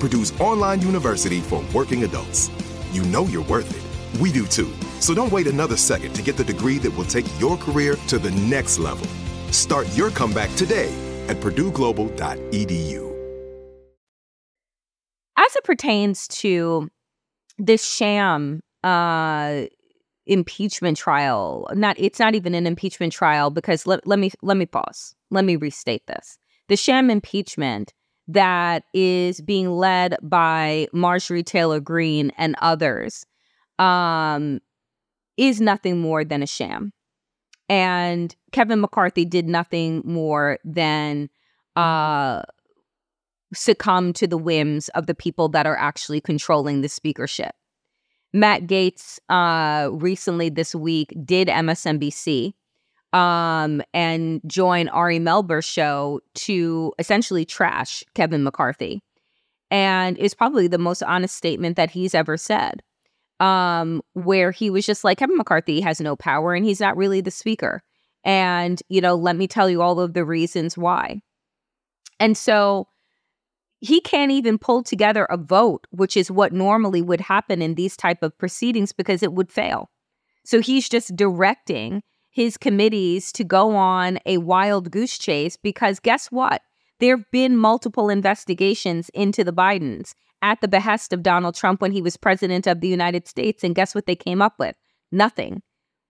Purdue's 0.00 0.32
online 0.40 0.80
university 0.80 1.40
for 1.40 1.62
working 1.74 2.04
adults. 2.04 2.50
You 2.90 3.04
know 3.04 3.26
you're 3.26 3.44
worth 3.44 3.70
it. 3.70 4.20
We 4.20 4.32
do 4.32 4.46
too. 4.46 4.72
So 4.98 5.14
don't 5.14 5.30
wait 5.30 5.46
another 5.46 5.76
second 5.76 6.14
to 6.14 6.22
get 6.22 6.36
the 6.36 6.44
degree 6.44 6.78
that 6.78 6.90
will 6.90 7.04
take 7.04 7.26
your 7.38 7.56
career 7.56 7.96
to 8.08 8.18
the 8.18 8.30
next 8.30 8.78
level. 8.78 9.06
Start 9.52 9.86
your 9.96 10.10
comeback 10.10 10.52
today 10.56 10.92
at 11.28 11.36
purdueglobal.edu. 11.36 13.10
As 15.36 15.56
it 15.56 15.64
pertains 15.64 16.28
to 16.28 16.88
this 17.58 17.86
sham 17.86 18.60
uh, 18.82 19.64
impeachment 20.26 20.96
trial, 20.96 21.68
not 21.74 21.96
it's 21.98 22.18
not 22.18 22.34
even 22.34 22.54
an 22.54 22.66
impeachment 22.66 23.12
trial 23.12 23.50
because 23.50 23.86
let, 23.86 24.06
let 24.06 24.18
me 24.18 24.30
let 24.42 24.56
me 24.56 24.66
pause. 24.66 25.14
Let 25.30 25.44
me 25.44 25.56
restate 25.56 26.06
this. 26.06 26.38
The 26.68 26.76
sham 26.76 27.10
impeachment 27.10 27.92
that 28.32 28.84
is 28.94 29.40
being 29.40 29.70
led 29.70 30.16
by 30.22 30.86
Marjorie 30.92 31.42
Taylor 31.42 31.80
Greene 31.80 32.30
and 32.36 32.54
others 32.60 33.26
um, 33.78 34.60
is 35.36 35.60
nothing 35.60 36.00
more 36.00 36.24
than 36.24 36.42
a 36.42 36.46
sham. 36.46 36.92
And 37.68 38.34
Kevin 38.52 38.80
McCarthy 38.80 39.24
did 39.24 39.48
nothing 39.48 40.02
more 40.04 40.58
than 40.64 41.30
uh, 41.76 42.42
succumb 43.54 44.12
to 44.14 44.26
the 44.26 44.38
whims 44.38 44.88
of 44.90 45.06
the 45.06 45.14
people 45.14 45.48
that 45.50 45.66
are 45.66 45.76
actually 45.76 46.20
controlling 46.20 46.80
the 46.80 46.88
speakership. 46.88 47.54
Matt 48.32 48.62
Gaetz 48.62 49.18
uh, 49.28 49.90
recently 49.92 50.50
this 50.50 50.74
week 50.74 51.12
did 51.24 51.48
MSNBC 51.48 52.54
um, 53.12 53.82
and 53.92 54.40
join 54.46 54.88
Ari 54.88 55.18
Melber's 55.18 55.64
show 55.64 56.20
to 56.34 56.92
essentially 56.98 57.44
trash 57.44 58.04
Kevin 58.14 58.42
McCarthy. 58.42 59.02
And 59.70 60.16
it's 60.18 60.34
probably 60.34 60.68
the 60.68 60.78
most 60.78 61.02
honest 61.02 61.36
statement 61.36 61.76
that 61.76 61.90
he's 61.90 62.14
ever 62.14 62.36
said, 62.36 62.82
um, 63.38 64.02
where 64.14 64.50
he 64.50 64.70
was 64.70 64.86
just 64.86 65.04
like, 65.04 65.18
Kevin 65.18 65.36
McCarthy 65.36 65.80
has 65.80 66.00
no 66.00 66.16
power 66.16 66.54
and 66.54 66.64
he's 66.64 66.80
not 66.80 66.96
really 66.96 67.20
the 67.20 67.30
speaker. 67.30 67.82
And, 68.24 68.82
you 68.88 69.00
know, 69.00 69.14
let 69.14 69.36
me 69.36 69.46
tell 69.46 69.70
you 69.70 69.80
all 69.80 70.00
of 70.00 70.12
the 70.12 70.24
reasons 70.24 70.76
why. 70.76 71.22
And 72.18 72.36
so 72.36 72.86
he 73.80 74.00
can't 74.00 74.30
even 74.30 74.58
pull 74.58 74.82
together 74.82 75.24
a 75.24 75.38
vote, 75.38 75.86
which 75.90 76.16
is 76.16 76.30
what 76.30 76.52
normally 76.52 77.00
would 77.00 77.20
happen 77.20 77.62
in 77.62 77.74
these 77.74 77.96
type 77.96 78.22
of 78.22 78.36
proceedings 78.36 78.92
because 78.92 79.22
it 79.22 79.32
would 79.32 79.50
fail. 79.50 79.90
So 80.44 80.60
he's 80.60 80.88
just 80.88 81.16
directing 81.16 82.02
his 82.30 82.56
committees 82.56 83.32
to 83.32 83.44
go 83.44 83.74
on 83.74 84.18
a 84.24 84.38
wild 84.38 84.90
goose 84.90 85.18
chase 85.18 85.56
because 85.56 86.00
guess 86.00 86.28
what? 86.28 86.62
There 87.00 87.16
have 87.16 87.30
been 87.30 87.56
multiple 87.56 88.08
investigations 88.08 89.08
into 89.10 89.42
the 89.42 89.52
Bidens 89.52 90.14
at 90.42 90.60
the 90.60 90.68
behest 90.68 91.12
of 91.12 91.22
Donald 91.22 91.54
Trump 91.54 91.80
when 91.80 91.92
he 91.92 92.02
was 92.02 92.16
president 92.16 92.66
of 92.66 92.80
the 92.80 92.88
United 92.88 93.26
States. 93.26 93.64
And 93.64 93.74
guess 93.74 93.94
what 93.94 94.06
they 94.06 94.16
came 94.16 94.40
up 94.40 94.54
with? 94.58 94.76
Nothing, 95.10 95.62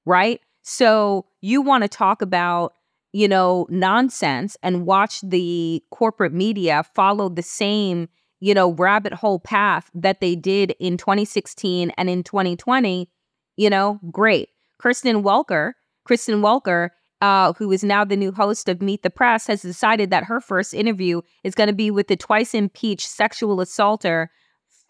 right? 0.04 0.40
So 0.62 1.26
you 1.40 1.62
want 1.62 1.82
to 1.82 1.88
talk 1.88 2.22
about, 2.22 2.74
you 3.12 3.28
know, 3.28 3.66
nonsense 3.70 4.56
and 4.62 4.86
watch 4.86 5.20
the 5.22 5.82
corporate 5.90 6.32
media 6.32 6.84
follow 6.94 7.28
the 7.28 7.42
same, 7.42 8.08
you 8.40 8.52
know, 8.52 8.72
rabbit 8.72 9.12
hole 9.12 9.40
path 9.40 9.90
that 9.94 10.20
they 10.20 10.36
did 10.36 10.74
in 10.80 10.96
2016 10.96 11.90
and 11.96 12.10
in 12.10 12.22
2020, 12.22 13.08
you 13.56 13.70
know, 13.70 13.98
great. 14.10 14.50
Kristen 14.78 15.22
Welker 15.22 15.72
Kristen 16.04 16.40
Welker, 16.42 16.90
uh, 17.20 17.52
who 17.54 17.70
is 17.72 17.84
now 17.84 18.04
the 18.04 18.16
new 18.16 18.32
host 18.32 18.68
of 18.68 18.82
Meet 18.82 19.02
the 19.02 19.10
Press, 19.10 19.46
has 19.46 19.62
decided 19.62 20.10
that 20.10 20.24
her 20.24 20.40
first 20.40 20.74
interview 20.74 21.20
is 21.44 21.54
going 21.54 21.68
to 21.68 21.74
be 21.74 21.90
with 21.90 22.08
the 22.08 22.16
twice 22.16 22.54
impeached 22.54 23.08
sexual 23.08 23.60
assaulter 23.60 24.30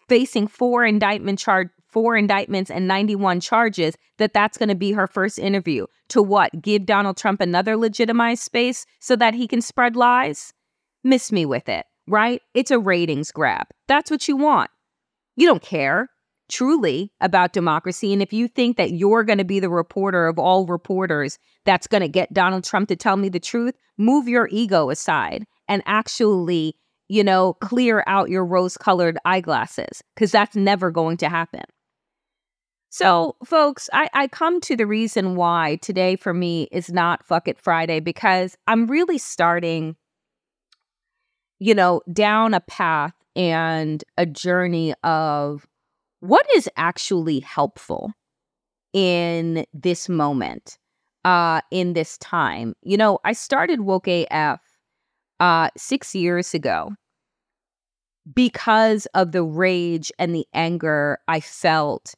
facing 0.07 0.47
four 0.47 0.83
indictment 0.85 1.39
charge 1.39 1.69
four 1.87 2.15
indictments 2.15 2.71
and 2.71 2.87
91 2.87 3.41
charges 3.41 3.97
that 4.17 4.33
that's 4.33 4.57
going 4.57 4.69
to 4.69 4.75
be 4.75 4.93
her 4.93 5.07
first 5.07 5.37
interview. 5.37 5.85
To 6.09 6.21
what? 6.21 6.61
Give 6.61 6.85
donald 6.85 7.17
trump 7.17 7.41
another 7.41 7.75
legitimized 7.75 8.43
space 8.43 8.85
so 9.01 9.17
that 9.17 9.33
he 9.33 9.45
can 9.45 9.61
spread 9.61 9.97
lies? 9.97 10.53
Miss 11.03 11.33
me 11.33 11.45
with 11.45 11.67
it 11.67 11.85
right? 12.07 12.41
It's 12.53 12.71
a 12.71 12.79
ratings 12.79 13.31
grab. 13.31 13.67
That's 13.87 14.11
what 14.11 14.27
you 14.27 14.37
want. 14.37 14.69
You 15.35 15.47
don't 15.47 15.61
care 15.61 16.09
truly 16.51 17.11
about 17.21 17.53
democracy. 17.53 18.13
And 18.13 18.21
if 18.21 18.33
you 18.33 18.47
think 18.47 18.77
that 18.77 18.91
you're 18.91 19.23
going 19.23 19.37
to 19.37 19.45
be 19.45 19.59
the 19.59 19.69
reporter 19.69 20.27
of 20.27 20.37
all 20.37 20.65
reporters 20.65 21.39
that's 21.65 21.87
going 21.87 22.01
to 22.01 22.09
get 22.09 22.33
Donald 22.33 22.63
Trump 22.63 22.89
to 22.89 22.95
tell 22.95 23.17
me 23.17 23.29
the 23.29 23.39
truth, 23.39 23.75
move 23.97 24.27
your 24.27 24.47
ego 24.51 24.89
aside 24.89 25.45
and 25.67 25.81
actually, 25.85 26.75
you 27.07 27.23
know, 27.23 27.53
clear 27.53 28.03
out 28.07 28.29
your 28.29 28.45
rose 28.45 28.77
colored 28.77 29.17
eyeglasses 29.25 30.03
because 30.15 30.31
that's 30.31 30.55
never 30.55 30.91
going 30.91 31.17
to 31.17 31.29
happen. 31.29 31.63
So, 32.93 33.37
folks, 33.45 33.89
I, 33.93 34.09
I 34.13 34.27
come 34.27 34.59
to 34.61 34.75
the 34.75 34.85
reason 34.85 35.37
why 35.37 35.77
today 35.81 36.17
for 36.17 36.33
me 36.33 36.67
is 36.73 36.91
not 36.91 37.25
Fuck 37.25 37.47
It 37.47 37.57
Friday 37.57 38.01
because 38.01 38.57
I'm 38.67 38.85
really 38.85 39.17
starting, 39.17 39.95
you 41.57 41.73
know, 41.73 42.01
down 42.11 42.53
a 42.53 42.59
path 42.59 43.13
and 43.33 44.03
a 44.17 44.25
journey 44.25 44.93
of 45.03 45.65
what 46.21 46.45
is 46.55 46.69
actually 46.77 47.39
helpful 47.39 48.11
in 48.93 49.65
this 49.73 50.07
moment, 50.07 50.77
uh, 51.25 51.61
in 51.71 51.93
this 51.93 52.17
time? 52.19 52.73
You 52.81 52.97
know, 52.97 53.19
I 53.25 53.33
started 53.33 53.81
Woke 53.81 54.07
AF 54.07 54.61
uh, 55.39 55.69
six 55.75 56.15
years 56.15 56.53
ago 56.53 56.91
because 58.33 59.07
of 59.13 59.31
the 59.31 59.43
rage 59.43 60.11
and 60.19 60.33
the 60.33 60.45
anger 60.53 61.17
I 61.27 61.39
felt 61.39 62.13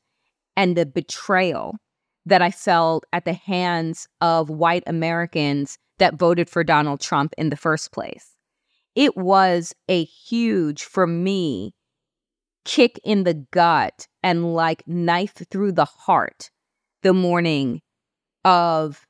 and 0.56 0.76
the 0.76 0.86
betrayal 0.86 1.78
that 2.26 2.42
I 2.42 2.52
felt 2.52 3.06
at 3.14 3.26
the 3.26 3.34
hands 3.34 4.08
of 4.22 4.50
white 4.50 4.84
Americans 4.86 5.78
that 6.00 6.16
voted 6.16 6.50
for 6.50 6.64
Donald 6.64 7.00
Trump 7.00 7.34
in 7.38 7.50
the 7.50 7.56
first 7.58 7.92
place. 7.92 8.32
It 8.96 9.18
was 9.18 9.74
a 9.88 10.04
huge, 10.04 10.84
for 10.84 11.08
me, 11.08 11.74
kick 12.66 13.00
in 13.04 13.24
the 13.24 13.34
gut 13.52 14.08
and 14.22 14.54
like 14.54 14.84
knife 14.88 15.36
through 15.50 15.72
the 15.74 15.86
heart 15.86 16.50
the 17.02 17.14
morning 17.14 17.82
of 18.46 19.06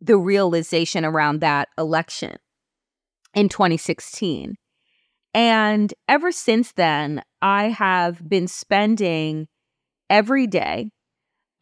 the 0.00 0.16
realization 0.16 1.04
around 1.04 1.40
that 1.40 1.68
election 1.78 2.36
in 3.34 3.48
2016. 3.48 4.56
And 5.34 5.94
ever 6.08 6.32
since 6.32 6.72
then, 6.72 7.22
I 7.40 7.68
have 7.68 8.28
been 8.28 8.48
spending 8.48 9.48
every 10.10 10.46
day 10.46 10.90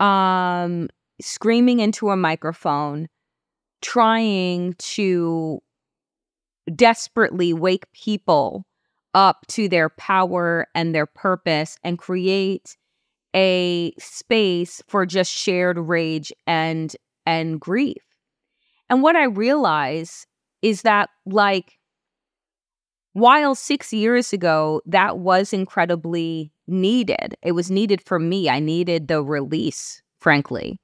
um, 0.01 0.89
screaming 1.21 1.81
into 1.81 2.11
a 2.11 2.17
microphone, 2.17 3.09
trying 3.83 4.75
to 4.79 5.61
desperately 6.75 7.53
wake 7.53 7.91
people 7.93 8.65
up 9.14 9.46
to 9.49 9.68
their 9.68 9.88
power 9.90 10.66
and 10.75 10.94
their 10.94 11.07
purpose 11.07 11.77
and 11.85 11.99
create 11.99 12.77
a 13.35 13.92
space 13.99 14.83
for 14.88 15.07
just 15.07 15.33
shared 15.33 15.79
rage 15.79 16.33
and 16.46 16.96
and 17.27 17.61
grief. 17.61 18.03
And 18.88 19.03
what 19.03 19.16
I 19.16 19.25
realize 19.25 20.27
is 20.62 20.83
that 20.83 21.11
like 21.27 21.79
while 23.12 23.55
6 23.55 23.92
years 23.92 24.33
ago 24.33 24.81
that 24.87 25.18
was 25.18 25.53
incredibly 25.53 26.53
needed. 26.66 27.35
It 27.42 27.53
was 27.53 27.70
needed 27.70 28.01
for 28.07 28.18
me. 28.18 28.49
I 28.49 28.61
needed 28.61 29.09
the 29.09 29.23
release, 29.23 30.03
frankly. 30.20 30.79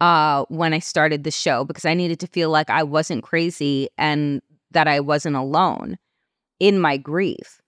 Uh 0.00 0.44
when 0.48 0.74
I 0.74 0.80
started 0.80 1.24
the 1.24 1.30
show 1.30 1.64
because 1.64 1.84
I 1.86 1.94
needed 1.94 2.20
to 2.20 2.26
feel 2.28 2.50
like 2.50 2.70
I 2.70 2.82
wasn't 2.84 3.24
crazy 3.24 3.88
and 3.98 4.42
that 4.72 4.88
I 4.88 5.00
wasn't 5.00 5.36
alone 5.36 5.98
in 6.60 6.78
my 6.78 6.96
grief. 6.96 7.60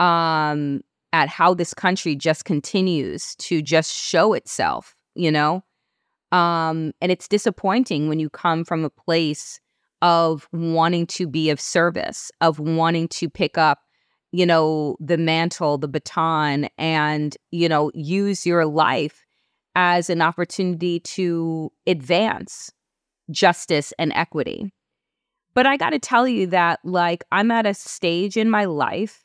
Um 0.00 0.82
at 1.14 1.28
how 1.28 1.54
this 1.54 1.72
country 1.72 2.16
just 2.16 2.44
continues 2.44 3.36
to 3.36 3.62
just 3.62 3.94
show 3.94 4.32
itself, 4.32 4.96
you 5.14 5.30
know? 5.30 5.62
Um, 6.32 6.92
and 7.00 7.12
it's 7.12 7.28
disappointing 7.28 8.08
when 8.08 8.18
you 8.18 8.28
come 8.28 8.64
from 8.64 8.84
a 8.84 8.90
place 8.90 9.60
of 10.02 10.48
wanting 10.52 11.06
to 11.06 11.28
be 11.28 11.50
of 11.50 11.60
service, 11.60 12.32
of 12.40 12.58
wanting 12.58 13.06
to 13.08 13.30
pick 13.30 13.56
up, 13.56 13.78
you 14.32 14.44
know, 14.44 14.96
the 14.98 15.16
mantle, 15.16 15.78
the 15.78 15.86
baton, 15.86 16.68
and, 16.78 17.36
you 17.52 17.68
know, 17.68 17.92
use 17.94 18.44
your 18.44 18.66
life 18.66 19.24
as 19.76 20.10
an 20.10 20.20
opportunity 20.20 20.98
to 20.98 21.70
advance 21.86 22.72
justice 23.30 23.92
and 24.00 24.12
equity. 24.14 24.73
But 25.54 25.66
I 25.66 25.76
got 25.76 25.90
to 25.90 25.98
tell 25.98 26.26
you 26.26 26.48
that, 26.48 26.80
like, 26.84 27.24
I'm 27.30 27.50
at 27.50 27.66
a 27.66 27.74
stage 27.74 28.36
in 28.36 28.50
my 28.50 28.64
life 28.64 29.24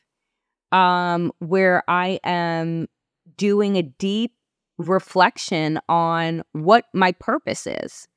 um, 0.71 1.31
where 1.39 1.83
I 1.87 2.19
am 2.23 2.87
doing 3.35 3.75
a 3.77 3.83
deep 3.83 4.33
reflection 4.77 5.79
on 5.89 6.43
what 6.53 6.85
my 6.93 7.11
purpose 7.13 7.67
is, 7.67 8.07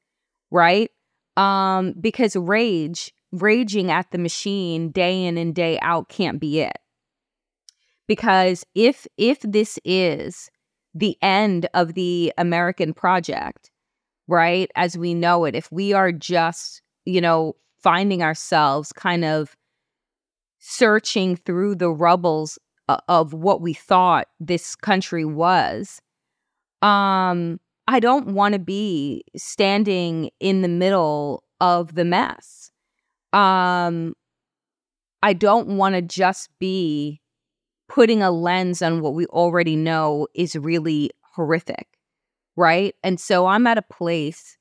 right? 0.50 0.90
Um, 1.36 1.94
because 2.00 2.36
rage, 2.36 3.12
raging 3.32 3.90
at 3.90 4.10
the 4.10 4.18
machine 4.18 4.90
day 4.90 5.24
in 5.24 5.38
and 5.38 5.54
day 5.54 5.78
out 5.80 6.08
can't 6.08 6.38
be 6.38 6.60
it. 6.60 6.76
Because 8.06 8.64
if 8.74 9.06
if 9.16 9.40
this 9.40 9.78
is 9.84 10.50
the 10.94 11.16
end 11.22 11.66
of 11.72 11.94
the 11.94 12.32
American 12.36 12.92
project, 12.92 13.70
right, 14.28 14.70
as 14.74 14.98
we 14.98 15.14
know 15.14 15.46
it, 15.46 15.54
if 15.54 15.72
we 15.72 15.94
are 15.94 16.12
just, 16.12 16.82
you 17.06 17.20
know, 17.20 17.56
finding 17.82 18.22
ourselves 18.22 18.92
kind 18.92 19.24
of 19.24 19.56
searching 20.58 21.36
through 21.36 21.74
the 21.74 21.90
rubbles 21.90 22.58
of 23.08 23.32
what 23.32 23.60
we 23.60 23.72
thought 23.72 24.28
this 24.38 24.76
country 24.76 25.24
was 25.24 26.00
um 26.82 27.58
i 27.88 27.98
don't 27.98 28.28
want 28.28 28.52
to 28.52 28.58
be 28.58 29.24
standing 29.36 30.30
in 30.40 30.62
the 30.62 30.68
middle 30.68 31.42
of 31.60 31.94
the 31.94 32.04
mess. 32.04 32.70
Um 33.32 34.14
i 35.22 35.32
don't 35.32 35.68
want 35.68 35.94
to 35.94 36.02
just 36.02 36.50
be 36.58 37.20
putting 37.88 38.22
a 38.22 38.30
lens 38.30 38.82
on 38.82 39.00
what 39.00 39.14
we 39.14 39.26
already 39.26 39.76
know 39.76 40.26
is 40.34 40.56
really 40.56 41.10
horrific 41.34 41.86
right? 42.56 42.94
And 43.02 43.18
so 43.18 43.46
i'm 43.46 43.66
at 43.66 43.78
a 43.78 43.82
place 43.82 44.58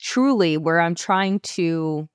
truly 0.00 0.56
where 0.56 0.80
i'm 0.80 0.94
trying 0.94 1.40
to 1.40 2.08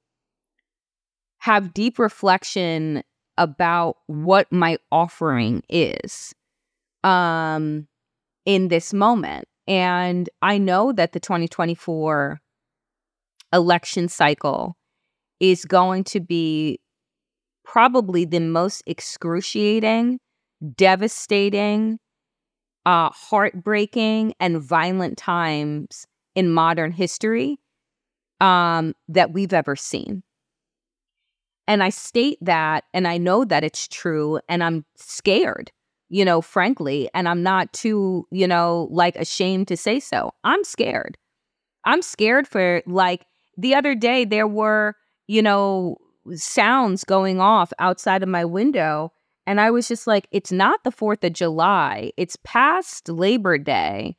have 1.39 1.74
deep 1.74 1.98
reflection 1.98 3.04
about 3.38 3.98
what 4.08 4.52
my 4.52 4.78
offering 4.91 5.63
is 5.70 6.34
um 7.04 7.88
in 8.46 8.67
this 8.67 8.94
moment. 8.94 9.48
And 9.67 10.30
i 10.41 10.58
know 10.58 10.91
that 10.91 11.13
the 11.13 11.20
2024 11.20 12.39
election 13.54 14.08
cycle 14.08 14.76
is 15.39 15.65
going 15.65 16.04
to 16.06 16.20
be 16.20 16.80
probably 17.63 18.26
the 18.26 18.39
most 18.39 18.84
excruciating 18.86 20.20
devastating 20.76 22.00
uh 22.86 23.10
heartbreaking 23.10 24.34
and 24.39 24.62
violent 24.62 25.17
times 25.17 26.06
in 26.36 26.52
modern 26.52 26.91
history 26.91 27.58
um 28.41 28.93
that 29.08 29.32
we've 29.34 29.54
ever 29.54 29.75
seen 29.75 30.23
and 31.67 31.84
I 31.84 31.89
state 31.89 32.38
that, 32.41 32.84
and 32.93 33.08
I 33.08 33.17
know 33.17 33.45
that 33.45 33.63
it's 33.63 33.88
true, 33.88 34.39
and 34.49 34.63
I'm 34.63 34.84
scared, 34.97 35.71
you 36.10 36.25
know, 36.25 36.41
frankly, 36.41 37.10
and 37.13 37.30
I'm 37.30 37.43
not 37.43 37.71
too, 37.71 38.27
you 38.32 38.47
know, 38.47 38.89
like 38.91 39.15
ashamed 39.15 39.67
to 39.69 39.77
say 39.77 39.99
so. 39.99 40.32
I'm 40.43 40.63
scared. 40.65 41.17
I'm 41.86 42.01
scared 42.01 42.47
for 42.47 42.84
like 42.86 43.25
the 43.58 43.75
other 43.75 43.95
day, 43.95 44.25
there 44.25 44.47
were, 44.47 44.95
you 45.27 45.41
know, 45.41 45.97
sounds 46.36 47.04
going 47.06 47.39
off 47.39 47.71
outside 47.80 48.23
of 48.23 48.30
my 48.30 48.45
window. 48.45 49.12
And 49.47 49.60
I 49.62 49.71
was 49.71 49.88
just 49.88 50.08
like, 50.08 50.27
it's 50.32 50.51
not 50.51 50.84
the 50.84 50.91
4th 50.91 51.23
of 51.23 51.34
July, 51.34 52.12
it's 52.17 52.38
past 52.43 53.08
Labor 53.10 53.58
Day. 53.58 54.17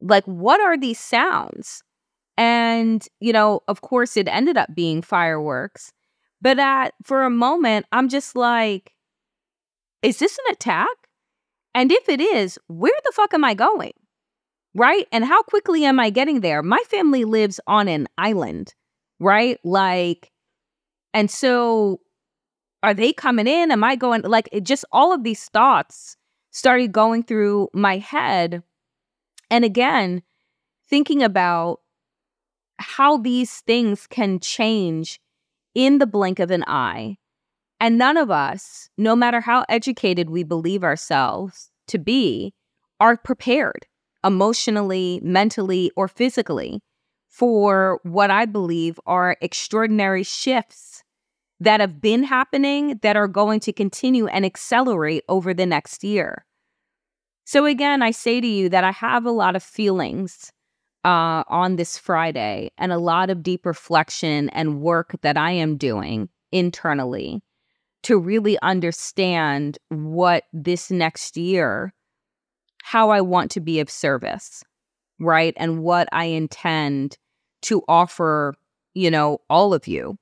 Like, 0.00 0.24
what 0.24 0.60
are 0.60 0.76
these 0.78 1.00
sounds? 1.00 1.82
And, 2.36 3.06
you 3.20 3.32
know, 3.32 3.60
of 3.68 3.80
course, 3.80 4.16
it 4.16 4.28
ended 4.28 4.56
up 4.56 4.74
being 4.74 5.02
fireworks. 5.02 5.92
But 6.40 6.58
at 6.58 6.94
for 7.02 7.24
a 7.24 7.30
moment, 7.30 7.86
I'm 7.92 8.08
just 8.08 8.36
like, 8.36 8.92
is 10.02 10.18
this 10.18 10.38
an 10.38 10.52
attack? 10.52 10.88
And 11.74 11.90
if 11.90 12.08
it 12.08 12.20
is, 12.20 12.58
where 12.68 12.98
the 13.04 13.12
fuck 13.12 13.34
am 13.34 13.44
I 13.44 13.54
going? 13.54 13.92
Right? 14.74 15.06
And 15.10 15.24
how 15.24 15.42
quickly 15.42 15.84
am 15.84 15.98
I 15.98 16.10
getting 16.10 16.40
there? 16.40 16.62
My 16.62 16.82
family 16.88 17.24
lives 17.24 17.60
on 17.66 17.88
an 17.88 18.06
island, 18.18 18.74
right? 19.18 19.58
Like, 19.64 20.30
and 21.14 21.30
so 21.30 22.00
are 22.82 22.92
they 22.92 23.12
coming 23.12 23.46
in? 23.46 23.72
Am 23.72 23.82
I 23.82 23.96
going? 23.96 24.22
Like, 24.22 24.50
it 24.52 24.64
just 24.64 24.84
all 24.92 25.12
of 25.12 25.24
these 25.24 25.46
thoughts 25.46 26.16
started 26.50 26.92
going 26.92 27.22
through 27.22 27.68
my 27.72 27.98
head. 27.98 28.62
And 29.50 29.64
again, 29.64 30.22
thinking 30.88 31.22
about 31.22 31.80
how 32.78 33.18
these 33.18 33.60
things 33.60 34.06
can 34.06 34.40
change 34.40 35.20
in 35.74 35.98
the 35.98 36.06
blink 36.06 36.38
of 36.38 36.50
an 36.50 36.64
eye. 36.66 37.16
And 37.78 37.98
none 37.98 38.16
of 38.16 38.30
us, 38.30 38.88
no 38.96 39.14
matter 39.14 39.40
how 39.40 39.64
educated 39.68 40.30
we 40.30 40.42
believe 40.42 40.82
ourselves 40.82 41.70
to 41.88 41.98
be, 41.98 42.54
are 43.00 43.16
prepared 43.16 43.86
emotionally, 44.24 45.20
mentally, 45.22 45.90
or 45.96 46.08
physically 46.08 46.80
for 47.28 48.00
what 48.02 48.30
I 48.30 48.46
believe 48.46 48.98
are 49.06 49.36
extraordinary 49.42 50.22
shifts 50.22 51.04
that 51.60 51.80
have 51.80 52.00
been 52.00 52.24
happening 52.24 52.98
that 53.02 53.16
are 53.16 53.28
going 53.28 53.60
to 53.60 53.72
continue 53.72 54.26
and 54.26 54.44
accelerate 54.44 55.24
over 55.28 55.52
the 55.52 55.66
next 55.66 56.02
year. 56.02 56.46
So, 57.44 57.64
again, 57.64 58.02
I 58.02 58.10
say 58.10 58.40
to 58.40 58.46
you 58.46 58.68
that 58.70 58.84
I 58.84 58.90
have 58.90 59.24
a 59.24 59.30
lot 59.30 59.54
of 59.54 59.62
feelings 59.62 60.50
uh, 61.06 61.44
on 61.46 61.76
this 61.76 61.96
Friday 61.96 62.72
and 62.76 62.90
a 62.90 62.98
lot 62.98 63.30
of 63.30 63.44
deep 63.44 63.64
reflection 63.64 64.48
and 64.48 64.80
work 64.80 65.14
that 65.22 65.36
I 65.36 65.52
am 65.52 65.76
doing 65.76 66.28
internally 66.50 67.42
to 68.02 68.18
really 68.18 68.58
understand 68.60 69.78
what 69.88 70.44
this 70.52 70.90
next 70.90 71.36
year, 71.36 71.94
how 72.82 73.10
I 73.10 73.20
want 73.20 73.52
to 73.52 73.60
be 73.60 73.78
of 73.78 73.88
service, 73.88 74.64
right? 75.20 75.54
And 75.56 75.84
what 75.84 76.08
I 76.10 76.24
intend 76.24 77.18
to 77.62 77.82
offer, 77.86 78.54
you 78.94 79.08
know, 79.08 79.38
all 79.48 79.74
of 79.74 79.86
you, 79.86 80.18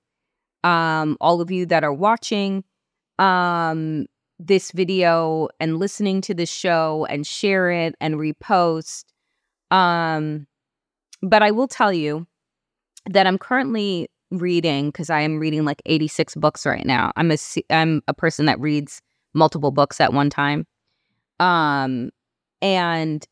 um, 0.65 1.17
all 1.19 1.41
of 1.41 1.51
you 1.51 1.65
that 1.65 1.83
are 1.83 1.95
watching 1.95 2.63
um, 3.19 4.05
this 4.39 4.71
video 4.71 5.49
and 5.59 5.79
listening 5.79 6.21
to 6.23 6.35
the 6.35 6.47
show 6.47 7.07
and 7.09 7.27
share 7.27 7.71
it 7.71 7.95
and 8.03 8.17
repost. 8.17 9.05
Um, 9.71 10.47
but 11.25 11.43
I 11.43 11.51
will 11.51 11.69
tell 11.69 11.93
you 11.93 12.27
that 13.07 13.27
I'm 13.27 13.39
currently 13.39 14.09
reading 14.31 14.89
because 14.89 15.11
I 15.11 15.21
am 15.21 15.39
reading 15.39 15.65
like 15.65 15.83
86 15.87 16.35
books 16.37 16.67
right 16.67 16.85
now. 16.87 17.13
I'm 17.17 17.31
a 17.31 17.37
I'm 17.71 18.03
a 18.09 18.15
person 18.15 18.47
that 18.47 18.61
reads 18.61 19.01
multiple 19.33 19.71
books 19.71 20.01
at 20.01 20.13
one 20.13 20.31
time. 20.31 20.67
Um 21.41 22.11
and 22.63 23.27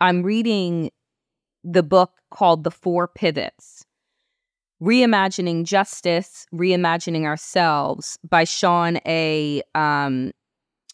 I'm 0.00 0.22
reading 0.22 0.90
the 1.64 1.82
book 1.82 2.12
called 2.30 2.64
The 2.64 2.70
Four 2.70 3.08
Pivots 3.08 3.84
Reimagining 4.82 5.64
Justice, 5.64 6.46
Reimagining 6.52 7.24
Ourselves 7.24 8.18
by 8.28 8.42
Shawn 8.42 8.98
A. 9.06 9.62
Um, 9.76 10.32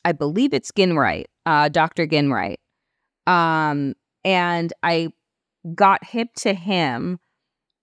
I 0.04 0.12
believe 0.12 0.52
it's 0.52 0.70
Ginwright, 0.72 1.24
uh, 1.46 1.70
Dr. 1.70 2.06
Ginwright. 2.06 2.56
Um, 3.26 3.94
and 4.24 4.72
I 4.82 5.08
got 5.74 6.04
hip 6.04 6.28
to 6.38 6.54
him 6.54 7.18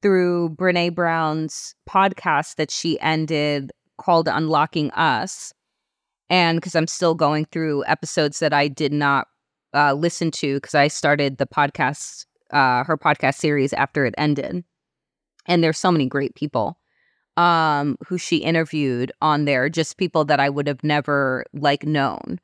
through 0.01 0.49
Brene 0.49 0.93
Brown's 0.93 1.75
podcast 1.89 2.55
that 2.55 2.71
she 2.71 2.99
ended 2.99 3.71
called 3.97 4.27
Unlocking 4.27 4.91
Us. 4.91 5.53
And 6.29 6.57
because 6.57 6.75
I'm 6.75 6.87
still 6.87 7.15
going 7.15 7.45
through 7.45 7.85
episodes 7.85 8.39
that 8.39 8.53
I 8.53 8.67
did 8.67 8.93
not 8.93 9.27
uh, 9.73 9.93
listen 9.93 10.31
to 10.31 10.55
because 10.55 10.75
I 10.75 10.87
started 10.87 11.37
the 11.37 11.45
podcast, 11.47 12.25
uh, 12.51 12.83
her 12.83 12.97
podcast 12.97 13.35
series 13.35 13.73
after 13.73 14.05
it 14.05 14.15
ended. 14.17 14.63
And 15.45 15.63
there's 15.63 15.77
so 15.77 15.91
many 15.91 16.07
great 16.07 16.35
people 16.35 16.77
um, 17.37 17.97
who 18.07 18.17
she 18.17 18.37
interviewed 18.37 19.11
on 19.21 19.45
there, 19.45 19.69
just 19.69 19.97
people 19.97 20.25
that 20.25 20.39
I 20.39 20.49
would 20.49 20.67
have 20.67 20.83
never 20.83 21.45
like 21.53 21.83
known. 21.83 22.39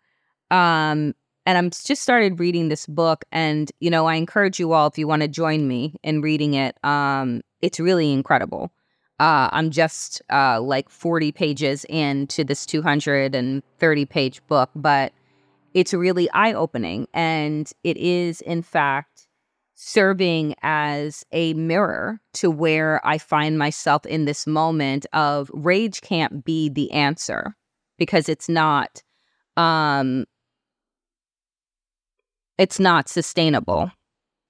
Um, 0.52 1.14
and 1.46 1.58
I'm 1.58 1.70
just 1.70 2.02
started 2.02 2.40
reading 2.40 2.70
this 2.70 2.86
book, 2.86 3.26
and 3.32 3.72
you 3.80 3.90
know, 3.90 4.06
I 4.06 4.16
encourage 4.16 4.60
you 4.60 4.74
all 4.74 4.88
if 4.88 4.98
you 4.98 5.08
want 5.08 5.22
to 5.22 5.28
join 5.28 5.68
me 5.68 5.96
in 6.04 6.22
reading 6.22 6.54
it. 6.54 6.78
Um, 6.84 7.42
it's 7.62 7.80
really 7.80 8.12
incredible. 8.12 8.72
Uh, 9.20 9.50
I'm 9.52 9.70
just 9.70 10.22
uh, 10.32 10.60
like 10.60 10.90
40 10.90 11.32
pages 11.32 11.86
into 11.86 12.44
this 12.44 12.66
230 12.66 14.06
page 14.06 14.42
book, 14.48 14.72
but 14.76 15.14
it's 15.76 15.94
really 15.94 16.30
eye 16.32 16.54
opening. 16.54 17.08
And 17.14 17.72
it 17.84 17.98
is, 17.98 18.42
in 18.42 18.64
fact, 18.64 19.28
serving 19.76 20.56
as 20.64 21.24
a 21.32 21.54
mirror 21.54 22.20
to 22.34 22.50
where 22.50 23.00
I 23.06 23.20
find 23.20 23.58
myself 23.58 24.06
in 24.06 24.26
this 24.26 24.48
moment 24.48 25.06
of 25.14 25.52
rage 25.54 26.02
can't 26.02 26.44
be 26.44 26.70
the 26.70 26.92
answer 26.92 27.56
because 27.98 28.28
it's 28.28 28.50
not. 28.50 29.04
Um, 29.56 30.26
it's 32.62 32.80
not 32.80 33.10
sustainable. 33.10 33.92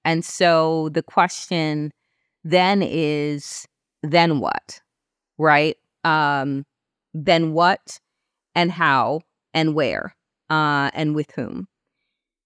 And 0.04 0.22
so 0.22 0.90
the 0.90 1.02
question 1.02 1.92
then 2.44 2.82
is 2.82 3.66
then 4.02 4.38
what? 4.38 4.82
Right? 5.38 5.78
Um, 6.04 6.66
then 7.14 7.54
what 7.54 7.98
and 8.54 8.70
how 8.70 9.22
and 9.54 9.74
where 9.74 10.14
uh, 10.50 10.90
and 10.92 11.14
with 11.14 11.30
whom. 11.30 11.68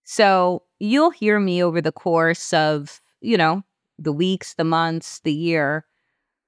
So 0.05 0.62
you'll 0.79 1.11
hear 1.11 1.40
me 1.40 1.64
over 1.64 1.81
the 1.81 1.90
course 1.90 2.52
of, 2.52 3.00
you 3.20 3.37
know, 3.37 3.64
the 3.98 4.12
weeks, 4.12 4.55
the 4.55 4.62
months, 4.62 5.20
the 5.24 5.35
year, 5.35 5.85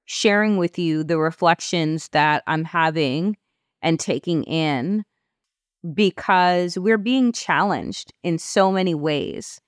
sharing 0.05 0.55
with 0.55 0.79
you 0.79 1.03
the 1.03 1.17
reflections 1.17 2.07
that 2.13 2.41
I'm 2.47 2.63
having 2.63 3.35
and 3.81 3.99
taking 3.99 4.45
in 4.45 5.03
because 5.93 6.77
we're 6.77 6.97
being 6.97 7.31
challenged 7.31 8.13
in 8.23 8.37
so 8.37 8.71
many 8.71 8.93
ways. 8.93 9.61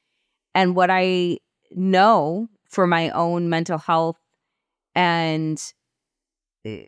And 0.54 0.76
what 0.76 0.90
I 0.92 1.38
know 1.72 2.48
for 2.70 2.88
my 2.88 3.10
own 3.12 3.50
mental 3.50 3.78
health 3.78 4.18
and 4.96 5.62
eh, 6.66 6.86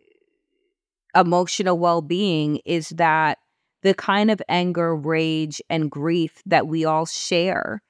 emotional 1.15 1.77
well 1.77 2.01
being 2.01 2.59
is 2.65 2.89
that 2.89 3.37
the 3.81 3.93
kind 3.93 4.31
of 4.31 4.41
anger, 4.47 4.95
rage, 4.95 5.61
and 5.69 5.91
grief 5.91 6.41
that 6.45 6.67
we 6.67 6.85
all 6.85 7.05
share 7.05 7.81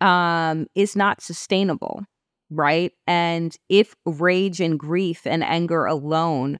um, 0.00 0.66
is 0.74 0.94
not 0.94 1.22
sustainable, 1.22 2.04
right? 2.50 2.92
And 3.06 3.56
if 3.68 3.94
rage 4.04 4.60
and 4.60 4.78
grief 4.78 5.26
and 5.26 5.42
anger 5.42 5.86
alone 5.86 6.58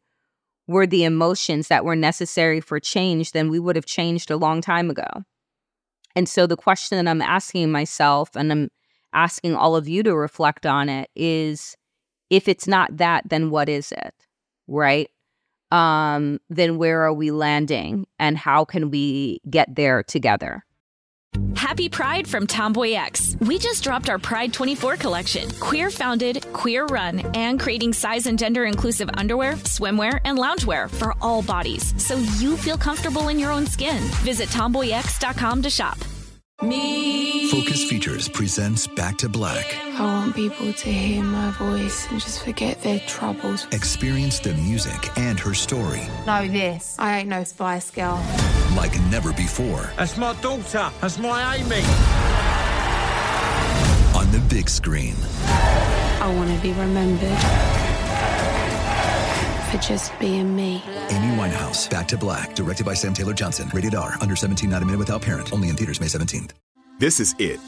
were 0.66 0.86
the 0.86 1.04
emotions 1.04 1.68
that 1.68 1.84
were 1.84 1.96
necessary 1.96 2.60
for 2.60 2.80
change, 2.80 3.32
then 3.32 3.50
we 3.50 3.58
would 3.58 3.76
have 3.76 3.86
changed 3.86 4.30
a 4.30 4.36
long 4.36 4.60
time 4.60 4.90
ago. 4.90 5.08
And 6.16 6.28
so 6.28 6.46
the 6.46 6.56
question 6.56 7.04
that 7.04 7.10
I'm 7.10 7.22
asking 7.22 7.70
myself, 7.70 8.30
and 8.34 8.50
I'm 8.50 8.70
asking 9.12 9.54
all 9.54 9.76
of 9.76 9.88
you 9.88 10.02
to 10.04 10.14
reflect 10.14 10.64
on 10.64 10.88
it, 10.88 11.10
is 11.14 11.76
if 12.30 12.48
it's 12.48 12.66
not 12.66 12.96
that, 12.96 13.28
then 13.28 13.50
what 13.50 13.68
is 13.68 13.92
it? 13.92 14.14
Right? 14.66 15.10
Um, 15.70 16.40
then 16.48 16.78
where 16.78 17.02
are 17.02 17.12
we 17.12 17.30
landing 17.30 18.06
and 18.18 18.38
how 18.38 18.64
can 18.64 18.90
we 18.90 19.40
get 19.50 19.74
there 19.74 20.02
together? 20.02 20.64
Happy 21.56 21.88
Pride 21.88 22.26
from 22.26 22.46
Tomboy 22.46 22.92
X. 22.92 23.36
We 23.40 23.58
just 23.58 23.82
dropped 23.82 24.08
our 24.10 24.18
Pride 24.18 24.52
24 24.52 24.96
collection. 24.96 25.50
Queer 25.60 25.90
founded, 25.90 26.44
queer 26.52 26.86
run, 26.86 27.20
and 27.34 27.58
creating 27.58 27.92
size 27.92 28.26
and 28.26 28.38
gender 28.38 28.64
inclusive 28.64 29.08
underwear, 29.14 29.54
swimwear, 29.54 30.20
and 30.24 30.38
loungewear 30.38 30.90
for 30.90 31.14
all 31.20 31.42
bodies 31.42 31.94
so 32.02 32.16
you 32.38 32.56
feel 32.56 32.76
comfortable 32.76 33.28
in 33.28 33.38
your 33.38 33.50
own 33.50 33.66
skin. 33.66 34.02
Visit 34.22 34.48
tomboyx.com 34.50 35.62
to 35.62 35.70
shop. 35.70 35.98
Me. 36.62 37.50
Focus 37.50 37.84
Features 37.84 38.28
presents 38.28 38.86
Back 38.86 39.18
to 39.18 39.28
Black. 39.28 39.76
I 39.94 40.00
want 40.00 40.36
people 40.36 40.72
to 40.72 40.88
hear 40.92 41.22
my 41.22 41.50
voice 41.52 42.08
and 42.10 42.20
just 42.20 42.44
forget 42.44 42.80
their 42.82 43.00
troubles. 43.00 43.66
Experience 43.72 44.38
the 44.38 44.54
music 44.54 45.18
and 45.18 45.38
her 45.40 45.52
story. 45.54 46.02
Know 46.26 46.46
this. 46.46 46.96
I 46.98 47.18
ain't 47.18 47.28
no 47.28 47.42
Spice 47.44 47.90
Girl. 47.90 48.22
Like 48.74 49.00
never 49.10 49.32
before. 49.32 49.92
That's 49.96 50.16
my 50.16 50.34
daughter. 50.40 50.90
That's 51.00 51.18
my 51.18 51.56
Amy. 51.56 51.82
On 54.18 54.30
the 54.32 54.40
big 54.48 54.68
screen. 54.68 55.14
I 56.20 56.32
want 56.36 56.50
to 56.54 56.60
be 56.60 56.72
remembered 56.72 57.38
for 59.70 59.78
just 59.86 60.18
being 60.18 60.54
me. 60.54 60.82
Amy 61.10 61.36
Winehouse, 61.36 61.90
Back 61.90 62.08
to 62.08 62.16
Black, 62.16 62.54
directed 62.54 62.86
by 62.86 62.94
Sam 62.94 63.14
Taylor 63.14 63.34
Johnson. 63.34 63.70
Rated 63.72 63.94
R, 63.94 64.14
under 64.20 64.36
17, 64.36 64.70
not 64.70 64.82
a 64.82 64.84
minute 64.84 64.98
without 64.98 65.22
parent. 65.22 65.52
Only 65.52 65.68
in 65.68 65.76
theaters 65.76 66.00
May 66.00 66.06
17th. 66.06 66.50
This 66.98 67.20
is 67.20 67.34
it. 67.38 67.60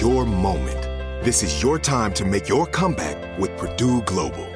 Your 0.00 0.24
moment. 0.24 0.82
This 1.24 1.42
is 1.42 1.62
your 1.62 1.78
time 1.78 2.12
to 2.14 2.24
make 2.24 2.48
your 2.48 2.66
comeback 2.66 3.38
with 3.38 3.56
Purdue 3.56 4.02
Global. 4.02 4.55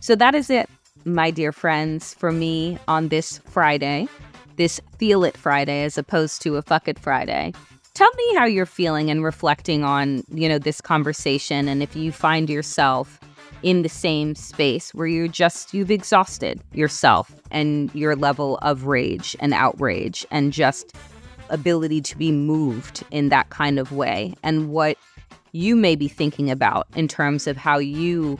So 0.00 0.14
that 0.14 0.34
is 0.34 0.48
it, 0.48 0.70
my 1.04 1.30
dear 1.30 1.52
friends, 1.52 2.14
for 2.14 2.30
me 2.30 2.78
on 2.86 3.08
this 3.08 3.38
Friday, 3.38 4.08
this 4.56 4.80
Feel 4.98 5.24
It 5.24 5.36
Friday 5.36 5.82
as 5.82 5.98
opposed 5.98 6.40
to 6.42 6.56
a 6.56 6.62
Fuck 6.62 6.88
It 6.88 6.98
Friday. 6.98 7.52
Tell 7.94 8.10
me 8.16 8.34
how 8.36 8.44
you're 8.44 8.64
feeling 8.64 9.10
and 9.10 9.24
reflecting 9.24 9.82
on, 9.82 10.22
you 10.32 10.48
know, 10.48 10.58
this 10.58 10.80
conversation 10.80 11.66
and 11.66 11.82
if 11.82 11.96
you 11.96 12.12
find 12.12 12.48
yourself 12.48 13.18
in 13.64 13.82
the 13.82 13.88
same 13.88 14.36
space 14.36 14.94
where 14.94 15.08
you're 15.08 15.26
just 15.26 15.74
you've 15.74 15.90
exhausted 15.90 16.60
yourself 16.72 17.32
and 17.50 17.92
your 17.92 18.14
level 18.14 18.58
of 18.58 18.86
rage 18.86 19.34
and 19.40 19.52
outrage 19.52 20.24
and 20.30 20.52
just 20.52 20.92
ability 21.50 22.00
to 22.00 22.16
be 22.16 22.30
moved 22.30 23.02
in 23.10 23.30
that 23.30 23.50
kind 23.50 23.80
of 23.80 23.90
way 23.90 24.32
and 24.44 24.70
what 24.70 24.96
you 25.50 25.74
may 25.74 25.96
be 25.96 26.06
thinking 26.06 26.50
about 26.50 26.86
in 26.94 27.08
terms 27.08 27.48
of 27.48 27.56
how 27.56 27.78
you 27.78 28.38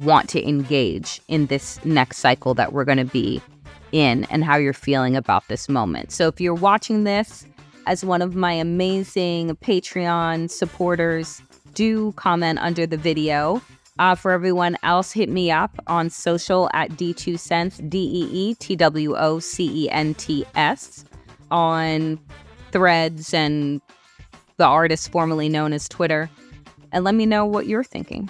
want 0.00 0.28
to 0.30 0.46
engage 0.46 1.20
in 1.28 1.46
this 1.46 1.84
next 1.84 2.18
cycle 2.18 2.54
that 2.54 2.72
we're 2.72 2.84
going 2.84 2.98
to 2.98 3.04
be 3.04 3.40
in 3.92 4.24
and 4.24 4.44
how 4.44 4.56
you're 4.56 4.72
feeling 4.72 5.16
about 5.16 5.46
this 5.48 5.68
moment. 5.68 6.10
So 6.10 6.28
if 6.28 6.40
you're 6.40 6.54
watching 6.54 7.04
this 7.04 7.46
as 7.86 8.04
one 8.04 8.22
of 8.22 8.34
my 8.34 8.52
amazing 8.52 9.56
Patreon 9.56 10.50
supporters, 10.50 11.42
do 11.74 12.12
comment 12.12 12.58
under 12.60 12.86
the 12.86 12.96
video. 12.96 13.62
Uh, 14.00 14.16
for 14.16 14.32
everyone 14.32 14.76
else, 14.82 15.12
hit 15.12 15.28
me 15.28 15.52
up 15.52 15.70
on 15.86 16.10
social 16.10 16.68
at 16.72 16.90
DeeTwoCents, 16.92 17.88
D 17.88 17.98
E 17.98 18.28
E 18.32 18.54
T 18.54 18.74
W 18.74 19.16
O 19.16 19.38
C 19.38 19.84
E 19.84 19.90
N 19.90 20.14
T 20.14 20.44
S, 20.56 21.04
on 21.52 22.18
threads 22.72 23.32
and 23.32 23.80
the 24.56 24.64
artist 24.64 25.12
formerly 25.12 25.48
known 25.48 25.72
as 25.72 25.88
Twitter. 25.88 26.28
And 26.90 27.04
let 27.04 27.14
me 27.14 27.26
know 27.26 27.46
what 27.46 27.66
you're 27.68 27.84
thinking. 27.84 28.28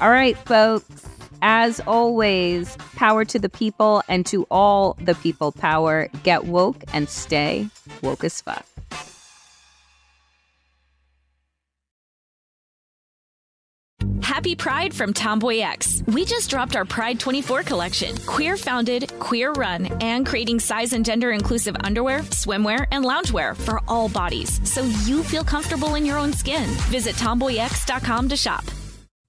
All 0.00 0.10
right, 0.10 0.36
folks. 0.38 1.06
As 1.46 1.78
always, 1.86 2.76
power 2.96 3.24
to 3.26 3.38
the 3.38 3.50
people 3.50 4.02
and 4.08 4.24
to 4.26 4.46
all 4.50 4.96
the 5.00 5.14
people 5.14 5.52
power. 5.52 6.08
Get 6.22 6.44
woke 6.46 6.82
and 6.92 7.08
stay 7.08 7.68
woke 8.02 8.24
as 8.24 8.40
fuck. 8.40 8.64
Happy 14.22 14.56
Pride 14.56 14.92
from 14.92 15.12
TomboyX. 15.12 16.12
We 16.12 16.24
just 16.24 16.50
dropped 16.50 16.76
our 16.76 16.84
Pride 16.84 17.20
24 17.20 17.62
collection. 17.62 18.16
Queer 18.26 18.56
founded, 18.56 19.12
queer 19.20 19.52
run, 19.52 19.86
and 20.00 20.26
creating 20.26 20.60
size 20.60 20.92
and 20.92 21.04
gender 21.04 21.30
inclusive 21.30 21.76
underwear, 21.84 22.20
swimwear, 22.20 22.86
and 22.90 23.04
loungewear 23.04 23.54
for 23.56 23.80
all 23.86 24.08
bodies 24.08 24.60
so 24.68 24.82
you 25.04 25.22
feel 25.22 25.44
comfortable 25.44 25.94
in 25.94 26.04
your 26.04 26.18
own 26.18 26.32
skin. 26.32 26.68
Visit 26.90 27.14
tomboyx.com 27.16 28.28
to 28.30 28.36
shop. 28.36 28.64